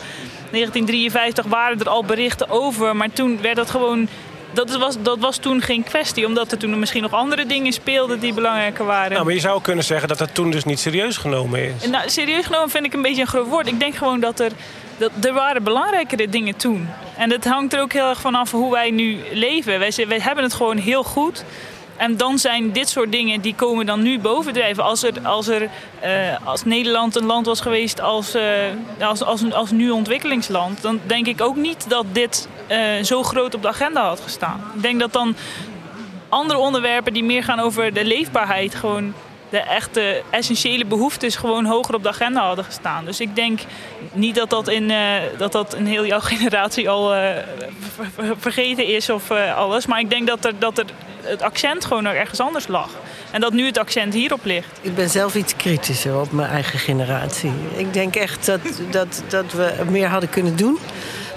1953 0.50 1.46
waren 1.46 1.78
er 1.78 1.88
al 1.88 2.04
berichten 2.04 2.48
over. 2.48 2.96
Maar 2.96 3.12
toen 3.12 3.40
werd 3.40 3.56
dat 3.56 3.70
gewoon 3.70 4.08
dat 4.52 4.76
was, 4.76 4.96
dat 5.02 5.18
was 5.18 5.36
toen 5.36 5.62
geen 5.62 5.82
kwestie, 5.82 6.26
omdat 6.26 6.52
er 6.52 6.58
toen 6.58 6.78
misschien 6.78 7.02
nog 7.02 7.12
andere 7.12 7.46
dingen 7.46 7.72
speelden 7.72 8.20
die 8.20 8.34
belangrijker 8.34 8.84
waren. 8.84 9.12
Nou, 9.12 9.24
maar 9.24 9.34
je 9.34 9.40
zou 9.40 9.62
kunnen 9.62 9.84
zeggen 9.84 10.08
dat 10.08 10.18
het 10.18 10.34
toen 10.34 10.50
dus 10.50 10.64
niet 10.64 10.78
serieus 10.78 11.16
genomen 11.16 11.64
is. 11.64 11.88
Nou, 11.88 12.10
serieus 12.10 12.46
genomen 12.46 12.70
vind 12.70 12.84
ik 12.84 12.92
een 12.92 13.02
beetje 13.02 13.20
een 13.20 13.26
groot 13.26 13.46
woord. 13.46 13.66
Ik 13.66 13.78
denk 13.78 13.94
gewoon 13.94 14.20
dat 14.20 14.40
er, 14.40 14.52
dat, 15.00 15.10
er 15.24 15.32
waren 15.32 15.62
belangrijkere 15.62 16.28
dingen 16.28 16.56
toen. 16.56 16.88
En 17.16 17.28
dat 17.28 17.44
hangt 17.44 17.72
er 17.72 17.80
ook 17.80 17.92
heel 17.92 18.08
erg 18.08 18.20
vanaf 18.20 18.50
hoe 18.50 18.70
wij 18.70 18.90
nu 18.90 19.18
leven. 19.32 19.78
Wij, 19.78 20.20
hebben 20.22 20.44
het 20.44 20.54
gewoon 20.54 20.76
heel 20.76 21.02
goed. 21.02 21.44
En 21.96 22.16
dan 22.16 22.38
zijn 22.38 22.72
dit 22.72 22.88
soort 22.88 23.12
dingen 23.12 23.40
die 23.40 23.54
komen 23.54 23.86
dan 23.86 24.02
nu 24.02 24.18
bovendrijven. 24.18 24.84
Als, 24.84 25.02
er, 25.02 25.20
als, 25.22 25.48
er, 25.48 25.62
uh, 25.62 26.46
als 26.46 26.64
Nederland 26.64 27.16
een 27.16 27.26
land 27.26 27.46
was 27.46 27.60
geweest 27.60 28.00
als, 28.00 28.34
uh, 28.34 28.42
als, 29.00 29.22
als, 29.22 29.52
als 29.52 29.70
nu 29.70 29.90
ontwikkelingsland, 29.90 30.82
dan 30.82 31.00
denk 31.06 31.26
ik 31.26 31.40
ook 31.40 31.56
niet 31.56 31.88
dat 31.88 32.04
dit 32.12 32.48
uh, 32.70 32.78
zo 33.02 33.22
groot 33.22 33.54
op 33.54 33.62
de 33.62 33.68
agenda 33.68 34.06
had 34.06 34.20
gestaan. 34.20 34.60
Ik 34.74 34.82
denk 34.82 35.00
dat 35.00 35.12
dan 35.12 35.36
andere 36.28 36.58
onderwerpen 36.58 37.12
die 37.12 37.24
meer 37.24 37.44
gaan 37.44 37.60
over 37.60 37.94
de 37.94 38.04
leefbaarheid, 38.04 38.74
gewoon 38.74 39.14
de 39.50 39.58
echte 39.58 40.22
essentiële 40.30 40.84
behoeftes 40.84 41.36
gewoon 41.36 41.64
hoger 41.64 41.94
op 41.94 42.02
de 42.02 42.08
agenda 42.08 42.46
hadden 42.46 42.64
gestaan. 42.64 43.04
Dus 43.04 43.20
ik 43.20 43.34
denk 43.34 43.60
niet 44.12 44.34
dat 44.34 44.50
dat 44.50 44.68
in, 44.68 44.90
uh, 44.90 45.14
dat 45.38 45.52
dat 45.52 45.74
in 45.74 45.86
heel 45.86 46.06
jouw 46.06 46.20
generatie 46.32 46.88
al 46.88 47.16
uh, 47.16 47.30
vergeten 48.38 48.86
is 48.86 49.10
of 49.10 49.30
uh, 49.30 49.56
alles. 49.56 49.86
Maar 49.86 50.00
ik 50.00 50.10
denk 50.10 50.26
dat, 50.26 50.44
er, 50.44 50.58
dat 50.58 50.84
het 51.22 51.42
accent 51.42 51.84
gewoon 51.84 52.06
ergens 52.06 52.40
anders 52.40 52.66
lag. 52.66 52.90
En 53.30 53.40
dat 53.40 53.52
nu 53.52 53.66
het 53.66 53.78
accent 53.78 54.14
hierop 54.14 54.44
ligt. 54.44 54.78
Ik 54.80 54.94
ben 54.94 55.10
zelf 55.10 55.34
iets 55.34 55.56
kritischer 55.56 56.20
op 56.20 56.32
mijn 56.32 56.50
eigen 56.50 56.78
generatie. 56.78 57.52
Ik 57.76 57.92
denk 57.92 58.16
echt 58.16 58.46
dat, 58.46 58.60
dat, 58.90 59.22
dat 59.28 59.52
we 59.52 59.72
meer 59.90 60.08
hadden 60.08 60.30
kunnen 60.30 60.56
doen. 60.56 60.78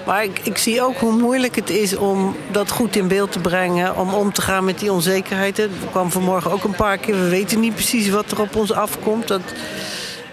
Maar 0.06 0.24
ik, 0.24 0.40
ik, 0.42 0.58
zie 0.58 0.82
ook 0.82 0.96
hoe 0.96 1.12
moeilijk 1.12 1.56
het 1.56 1.70
is 1.70 1.96
om 1.96 2.36
dat 2.50 2.70
goed 2.70 2.96
in 2.96 3.08
beeld 3.08 3.32
te 3.32 3.38
brengen. 3.38 3.96
Om 3.96 4.14
om 4.14 4.32
te 4.32 4.42
gaan 4.42 4.64
met 4.64 4.78
die 4.78 4.92
onzekerheid. 4.92 5.58
Er 5.58 5.68
kwam 5.90 6.10
vanmorgen 6.10 6.50
ook 6.52 6.64
een 6.64 6.74
paar 6.76 6.98
keer. 6.98 7.14
We 7.14 7.28
weten 7.28 7.60
niet 7.60 7.74
precies 7.74 8.08
wat 8.08 8.30
er 8.30 8.40
op 8.40 8.56
ons 8.56 8.72
afkomt. 8.72 9.28
Dat, 9.28 9.40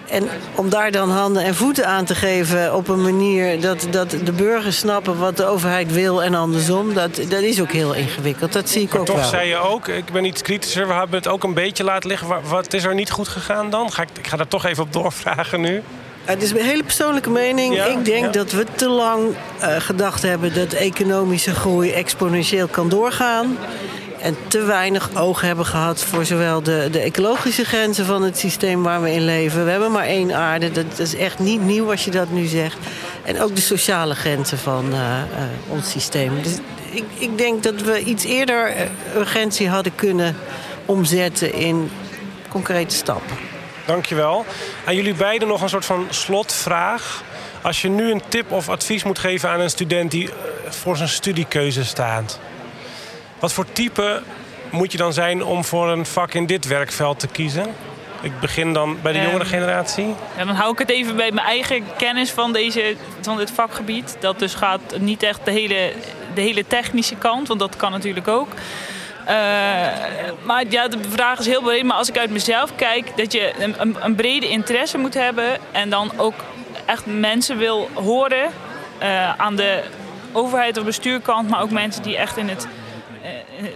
En 0.09 0.27
om 0.55 0.69
daar 0.69 0.91
dan 0.91 1.09
handen 1.11 1.43
en 1.43 1.55
voeten 1.55 1.87
aan 1.87 2.05
te 2.05 2.15
geven 2.15 2.75
op 2.75 2.87
een 2.87 3.01
manier 3.01 3.61
dat, 3.61 3.87
dat 3.89 4.09
de 4.23 4.31
burgers 4.31 4.77
snappen 4.77 5.17
wat 5.17 5.37
de 5.37 5.45
overheid 5.45 5.93
wil 5.93 6.23
en 6.23 6.35
andersom, 6.35 6.93
dat, 6.93 7.15
dat 7.15 7.41
is 7.41 7.61
ook 7.61 7.71
heel 7.71 7.93
ingewikkeld. 7.93 8.53
Dat 8.53 8.69
zie 8.69 8.81
ik 8.81 8.89
Maar 8.91 8.99
ook 8.99 9.05
toch 9.05 9.15
wel. 9.15 9.27
zei 9.29 9.47
je 9.47 9.57
ook, 9.57 9.87
ik 9.87 10.05
ben 10.11 10.25
iets 10.25 10.41
kritischer, 10.41 10.87
we 10.87 10.93
hebben 10.93 11.15
het 11.17 11.27
ook 11.27 11.43
een 11.43 11.53
beetje 11.53 11.83
laten 11.83 12.09
liggen. 12.09 12.27
Wa- 12.27 12.41
Wat 12.47 12.73
is 12.73 12.83
er 12.83 12.93
niet 12.95 13.11
goed 13.11 13.27
gegaan 13.27 13.69
dan? 13.69 13.91
Ga 13.91 14.01
ik, 14.01 14.09
ik 14.17 14.27
ga 14.27 14.37
daar 14.37 14.47
toch 14.47 14.65
even 14.65 14.83
op 14.83 14.93
doorvragen 14.93 15.61
nu. 15.61 15.81
Het 16.25 16.43
is 16.43 16.51
een 16.51 16.57
hele 16.57 16.83
persoonlijke 16.83 17.29
mening. 17.29 17.75
Ja, 17.75 17.85
ik 17.85 18.05
denk 18.05 18.25
ja. 18.25 18.31
dat 18.31 18.51
we 18.51 18.65
te 18.75 18.89
lang 18.89 19.35
eh, 19.59 19.75
gedacht 19.79 20.21
hebben 20.21 20.53
dat 20.53 20.73
economische 20.73 21.55
groei 21.55 21.91
exponentieel 21.91 22.67
kan 22.67 22.89
doorgaan. 22.89 23.57
En 24.21 24.35
te 24.47 24.63
weinig 24.63 25.09
oog 25.15 25.41
hebben 25.41 25.65
gehad 25.65 26.03
voor 26.03 26.25
zowel 26.25 26.61
de, 26.63 26.87
de 26.91 26.99
ecologische 26.99 27.65
grenzen 27.65 28.05
van 28.05 28.23
het 28.23 28.37
systeem 28.37 28.83
waar 28.83 29.01
we 29.01 29.13
in 29.13 29.25
leven. 29.25 29.65
We 29.65 29.71
hebben 29.71 29.91
maar 29.91 30.05
één 30.05 30.33
aarde. 30.35 30.71
Dat, 30.71 30.99
is 30.99 31.15
echt 31.15 31.39
niet 31.39 31.61
nieuw 31.61 31.91
als 31.91 32.05
je 32.05 32.11
dat 32.11 32.31
nu 32.31 32.45
zegt. 32.45 32.77
En 33.23 33.41
ook 33.41 33.55
de 33.55 33.61
sociale 33.61 34.15
grenzen 34.15 34.57
van 34.57 34.93
eh, 34.93 34.99
eh, 34.99 35.25
ons 35.67 35.91
systeem. 35.91 36.41
Dus 36.41 36.53
ik, 36.91 37.03
ik 37.17 37.37
denk 37.37 37.63
dat 37.63 37.81
we 37.81 38.03
iets 38.03 38.23
eerder 38.23 38.73
urgentie 39.15 39.69
hadden 39.69 39.95
kunnen 39.95 40.35
omzetten 40.85 41.53
in 41.53 41.91
concrete 42.49 42.95
stappen. 42.95 43.37
Dankjewel. 43.91 44.45
Aan 44.85 44.95
jullie 44.95 45.13
beiden 45.13 45.47
nog 45.47 45.61
een 45.61 45.69
soort 45.69 45.85
van 45.85 46.07
slotvraag. 46.09 47.23
Als 47.61 47.81
je 47.81 47.89
nu 47.89 48.11
een 48.11 48.21
tip 48.27 48.51
of 48.51 48.69
advies 48.69 49.03
moet 49.03 49.19
geven 49.19 49.49
aan 49.49 49.59
een 49.59 49.69
student 49.69 50.11
die 50.11 50.29
eh, 50.29 50.35
voor 50.71 50.97
zijn 50.97 51.09
studiekeuze 51.09 51.85
staat. 51.85 52.39
Wat 53.39 53.53
voor 53.53 53.65
type 53.73 54.21
moet 54.69 54.91
je 54.91 54.97
dan 54.97 55.13
zijn 55.13 55.43
om 55.43 55.63
voor 55.63 55.89
een 55.89 56.05
vak 56.05 56.33
in 56.33 56.45
dit 56.45 56.67
werkveld 56.67 57.19
te 57.19 57.27
kiezen? 57.27 57.65
Ik 58.21 58.39
begin 58.39 58.73
dan 58.73 58.97
bij 59.01 59.11
de 59.11 59.17
Ehm, 59.17 59.27
jongere 59.27 59.49
generatie. 59.49 60.15
Ja, 60.37 60.45
dan 60.45 60.55
hou 60.55 60.71
ik 60.71 60.79
het 60.79 60.89
even 60.89 61.15
bij 61.15 61.31
mijn 61.31 61.47
eigen 61.47 61.83
kennis 61.97 62.31
van, 62.31 62.53
deze, 62.53 62.95
van 63.21 63.37
dit 63.37 63.51
vakgebied. 63.51 64.17
Dat 64.19 64.39
dus 64.39 64.53
gaat 64.53 64.97
niet 64.99 65.23
echt 65.23 65.45
de 65.45 65.51
hele, 65.51 65.93
de 66.33 66.41
hele 66.41 66.67
technische 66.67 67.15
kant, 67.15 67.47
want 67.47 67.59
dat 67.59 67.75
kan 67.75 67.91
natuurlijk 67.91 68.27
ook. 68.27 68.49
Eh, 69.25 69.35
maar 70.43 70.63
ja, 70.69 70.87
de 70.87 70.97
vraag 71.09 71.39
is 71.39 71.45
heel 71.45 71.61
breed. 71.61 71.83
Maar 71.83 71.97
als 71.97 72.09
ik 72.09 72.17
uit 72.17 72.29
mezelf 72.29 72.75
kijk, 72.75 73.17
dat 73.17 73.31
je 73.31 73.53
een, 73.59 73.95
een, 73.99 74.15
brede 74.15 74.49
interesse 74.49 74.97
moet 74.97 75.13
hebben. 75.13 75.45
En 75.71 75.89
dan 75.89 76.11
ook 76.17 76.33
echt 76.85 77.05
mensen 77.05 77.57
wil 77.57 77.89
horen 77.93 78.49
eh, 78.97 79.39
aan 79.39 79.55
de 79.55 79.83
overheid 80.31 80.77
of 80.77 80.83
bestuurkant. 80.83 81.49
Maar 81.49 81.61
ook 81.61 81.71
mensen 81.71 82.03
die 82.03 82.17
echt 82.17 82.37
in 82.37 82.49
het 82.49 82.67
eh, 83.23 83.29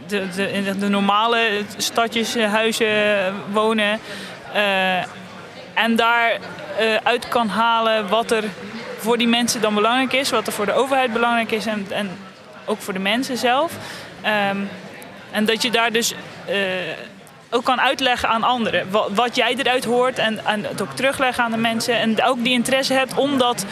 de, 0.07 0.29
de, 0.35 0.77
de, 0.79 0.89
normale 0.89 1.61
stadjes, 1.77 2.35
huizen 2.35 3.33
wonen. 3.51 3.99
En 5.73 5.95
daar 5.95 6.39
eh, 6.77 6.95
uit 7.03 7.27
kan 7.27 7.47
halen 7.47 8.07
wat 8.07 8.31
er 8.31 8.43
voor 8.97 9.17
die 9.17 9.27
mensen 9.27 9.61
dan 9.61 9.73
belangrijk 9.73 10.13
is, 10.13 10.29
wat 10.29 10.47
er 10.47 10.53
voor 10.53 10.65
de 10.65 10.73
overheid 10.73 11.13
belangrijk 11.13 11.51
is 11.51 11.65
en, 11.65 11.85
en 11.89 12.09
ook 12.65 12.81
voor 12.81 12.93
de 12.93 12.99
mensen 12.99 13.37
zelf. 13.37 13.71
Ehm, 14.21 14.57
en 15.35 15.45
dat 15.45 15.61
je 15.61 15.71
daar 15.71 15.91
dus 15.91 16.13
eh, 16.45 16.55
ook 17.49 17.63
kan 17.63 17.81
uitleggen 17.81 18.29
aan 18.29 18.43
anderen 18.43 18.91
wat, 18.91 19.09
wat 19.13 19.35
jij 19.35 19.55
eruit 19.57 19.85
hoort 19.85 20.19
en, 20.19 20.45
en 20.45 20.63
het 20.63 20.81
ook 20.81 20.91
terugleggen 20.93 21.43
aan 21.43 21.51
de 21.51 21.57
mensen. 21.57 21.99
En 21.99 22.23
ook 22.23 22.43
die 22.43 22.53
interesse 22.53 22.93
hebt 22.93 23.13
om 23.13 23.37
dat 23.37 23.65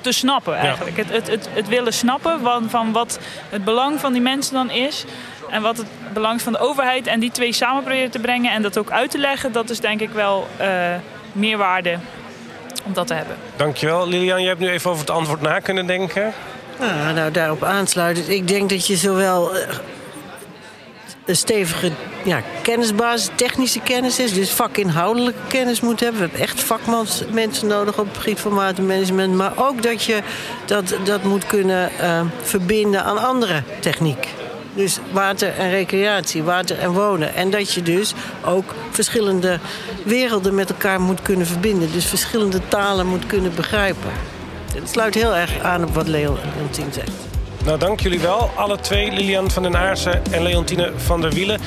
te 0.00 0.12
snappen 0.12 0.56
eigenlijk. 0.56 0.96
Het, 0.96 1.10
het, 1.10 1.26
het, 1.26 1.48
het 1.52 1.68
willen 1.68 1.92
snappen 1.92 2.40
van, 2.40 2.70
van 2.70 2.92
wat 2.92 3.18
het 3.48 3.64
belang 3.64 4.00
van 4.00 4.12
die 4.12 4.22
mensen 4.22 4.54
dan 4.54 4.70
is. 4.70 5.04
En 5.50 5.62
wat 5.62 5.76
het 5.76 5.86
belang 6.12 6.36
is 6.36 6.42
van 6.42 6.52
de 6.52 6.58
overheid. 6.58 7.06
En 7.06 7.20
die 7.20 7.30
twee 7.30 7.52
samen 7.52 7.82
proberen 7.82 8.10
te 8.10 8.18
brengen 8.18 8.52
en 8.52 8.62
dat 8.62 8.78
ook 8.78 8.90
uit 8.90 9.10
te 9.10 9.18
leggen. 9.18 9.52
Dat 9.52 9.70
is 9.70 9.80
denk 9.80 10.00
ik 10.00 10.10
wel 10.10 10.46
eh 10.56 10.94
meerwaarde 11.34 11.98
om 12.84 12.92
dat 12.92 13.06
te 13.06 13.14
hebben. 13.14 13.36
Dankjewel. 13.56 14.08
Lilian, 14.08 14.42
je 14.42 14.48
hebt 14.48 14.60
nu 14.60 14.68
even 14.68 14.90
over 14.90 15.02
het 15.02 15.14
antwoord 15.14 15.40
na 15.40 15.58
kunnen 15.58 15.86
denken. 15.86 16.32
Ah, 16.80 17.14
nou, 17.14 17.30
daarop 17.30 17.62
aansluitend. 17.62 18.28
Ik 18.28 18.48
denk 18.48 18.70
dat 18.70 18.86
je 18.86 18.96
zowel 18.96 19.56
eh, 19.56 19.68
een 21.24 21.36
stevige 21.36 21.92
ja, 22.24 22.42
kennisbasis, 22.62 23.30
technische 23.34 23.80
kennis 23.80 24.18
is, 24.18 24.32
dus 24.32 24.50
vakinhoudelijke 24.50 25.40
kennis 25.48 25.80
moet 25.80 26.00
hebben. 26.00 26.20
We 26.20 26.26
hebben 26.26 26.46
echt 26.46 26.62
vakmensen 26.62 27.66
nodig 27.66 27.98
op 27.98 28.08
het 28.08 28.18
gebied 28.18 28.40
van 28.40 28.54
watermanagement. 28.54 29.34
Maar 29.34 29.52
ook 29.56 29.82
dat 29.82 30.02
je 30.02 30.22
dat, 30.66 30.96
dat 31.04 31.22
moet 31.22 31.46
kunnen 31.46 31.90
eh, 31.98 32.20
verbinden 32.42 33.04
aan 33.04 33.18
andere 33.18 33.62
techniek. 33.80 34.28
Dus 34.74 34.98
water 35.12 35.52
en 35.58 35.70
recreatie, 35.70 36.42
water 36.42 36.78
en 36.78 36.92
wonen. 36.92 37.34
En 37.34 37.50
dat 37.50 37.72
je 37.72 37.82
dus 37.82 38.14
ook 38.44 38.74
verschillende 38.90 39.58
werelden 40.04 40.54
met 40.54 40.70
elkaar 40.70 41.00
moet 41.00 41.22
kunnen 41.22 41.46
verbinden. 41.46 41.92
Dus 41.92 42.06
verschillende 42.06 42.60
talen 42.68 43.06
moet 43.06 43.26
kunnen 43.26 43.54
begrijpen. 43.54 44.10
Het 44.74 44.90
sluit 44.90 45.14
heel 45.14 45.34
erg 45.34 45.60
aan 45.62 45.84
op 45.84 45.94
wat 45.94 46.08
Leo 46.08 46.38
Leontien 46.56 46.92
zegt. 46.92 47.33
Nou, 47.64 47.78
dank 47.78 48.00
jullie 48.00 48.20
wel. 48.20 48.50
Alle 48.56 48.80
twee, 48.80 49.12
Lilian 49.12 49.50
van 49.50 49.62
den 49.62 49.76
Aarsen 49.76 50.22
en 50.30 50.42
Leontine 50.42 50.92
van 50.96 51.20
der 51.20 51.30
Wielen. 51.30 51.60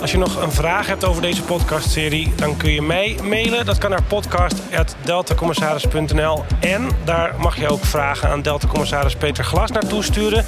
Als 0.00 0.10
je 0.10 0.18
nog 0.18 0.42
een 0.42 0.52
vraag 0.52 0.86
hebt 0.86 1.04
over 1.04 1.22
deze 1.22 1.42
podcastserie, 1.42 2.32
dan 2.36 2.56
kun 2.56 2.72
je 2.72 2.82
mij 2.82 3.18
mailen. 3.22 3.66
Dat 3.66 3.78
kan 3.78 3.90
naar 3.90 4.02
podcast.deltacommissaris.nl. 4.02 6.44
En 6.60 6.88
daar 7.04 7.34
mag 7.38 7.56
je 7.56 7.68
ook 7.68 7.84
vragen 7.84 8.28
aan 8.28 8.42
Delta-commissaris 8.42 9.14
Peter 9.14 9.44
Glas 9.44 9.70
naartoe 9.70 10.02
sturen. 10.02 10.44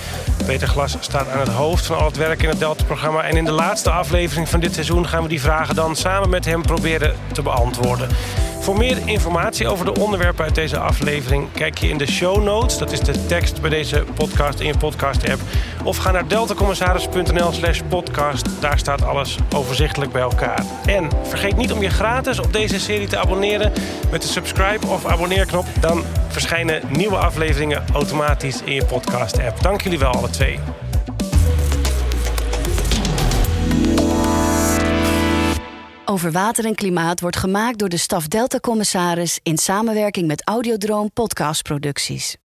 Peter 0.47 0.69
Glas 0.69 0.97
staat 1.01 1.29
aan 1.29 1.41
het 1.41 1.49
hoofd 1.49 1.87
van 1.87 1.99
al 1.99 2.07
het 2.07 2.17
werk 2.17 2.43
in 2.43 2.49
het 2.49 2.59
Delta-programma. 2.59 3.23
En 3.23 3.37
in 3.37 3.45
de 3.45 3.53
laatste 3.53 3.91
aflevering 3.91 4.49
van 4.49 4.61
dit 4.61 4.75
seizoen 4.75 5.09
gaan 5.09 5.23
we 5.23 5.29
die 5.29 5.41
vragen 5.41 5.75
dan 5.75 5.97
samen 5.97 6.31
met 6.31 6.45
hem 6.45 6.63
proberen 6.63 7.15
te 7.33 7.43
beantwoorden. 7.43 8.09
Voor 8.65 8.79
meer 8.79 9.09
informatie 9.09 9.69
over 9.69 9.85
de 9.85 10.01
onderwerpen 10.01 10.45
uit 10.45 10.55
deze 10.55 10.79
aflevering 10.79 11.53
kijk 11.53 11.79
je 11.79 11.89
in 11.89 11.99
de 11.99 12.11
show 12.11 12.43
notes. 12.43 12.79
Dat 12.79 12.93
is 12.93 13.01
de 13.01 13.27
tekst 13.27 13.61
bij 13.61 13.71
deze 13.71 14.05
podcast 14.15 14.61
in 14.61 14.67
je 14.67 14.77
podcast-app. 14.79 15.41
Of 15.85 15.97
ga 15.97 16.11
naar 16.11 16.29
deltacommissaris.nl 16.29 17.53
slash 17.53 17.81
podcast. 17.89 18.47
Daar 18.61 18.79
staat 18.79 19.03
alles 19.03 19.39
overzichtelijk 19.55 20.13
bij 20.13 20.23
elkaar. 20.23 20.65
En 20.87 21.09
vergeet 21.23 21.57
niet 21.57 21.73
om 21.73 21.83
je 21.83 21.91
gratis 21.91 22.39
op 22.39 22.53
deze 22.53 22.81
serie 22.81 23.07
te 23.07 23.19
abonneren 23.19 23.73
met 24.11 24.23
de 24.23 24.29
subscribe 24.29 24.87
of 24.87 25.07
abonneerknop. 25.07 25.67
Dan 25.81 26.05
verschijnen 26.29 26.83
nieuwe 26.89 27.17
afleveringen 27.17 27.85
automatisch 27.93 28.63
in 28.65 28.75
je 28.75 28.85
podcast-app. 28.85 29.63
Dank 29.63 29.81
jullie 29.81 29.99
wel 29.99 30.13
alle 30.13 30.31
twee. 30.31 30.59
Over 36.07 36.33
water 36.33 36.65
en 36.65 36.75
klimaat 36.75 37.21
wordt 37.21 37.37
gemaakt 37.37 37.79
door 37.79 37.89
de 37.89 37.97
staf 37.97 38.29
Delta 38.29 38.59
Commissaris 38.59 39.41
in 39.43 39.59
samenwerking 39.59 40.27
met 40.27 40.47
Audiodroom 40.47 41.13
Podcastproducties. 41.13 42.37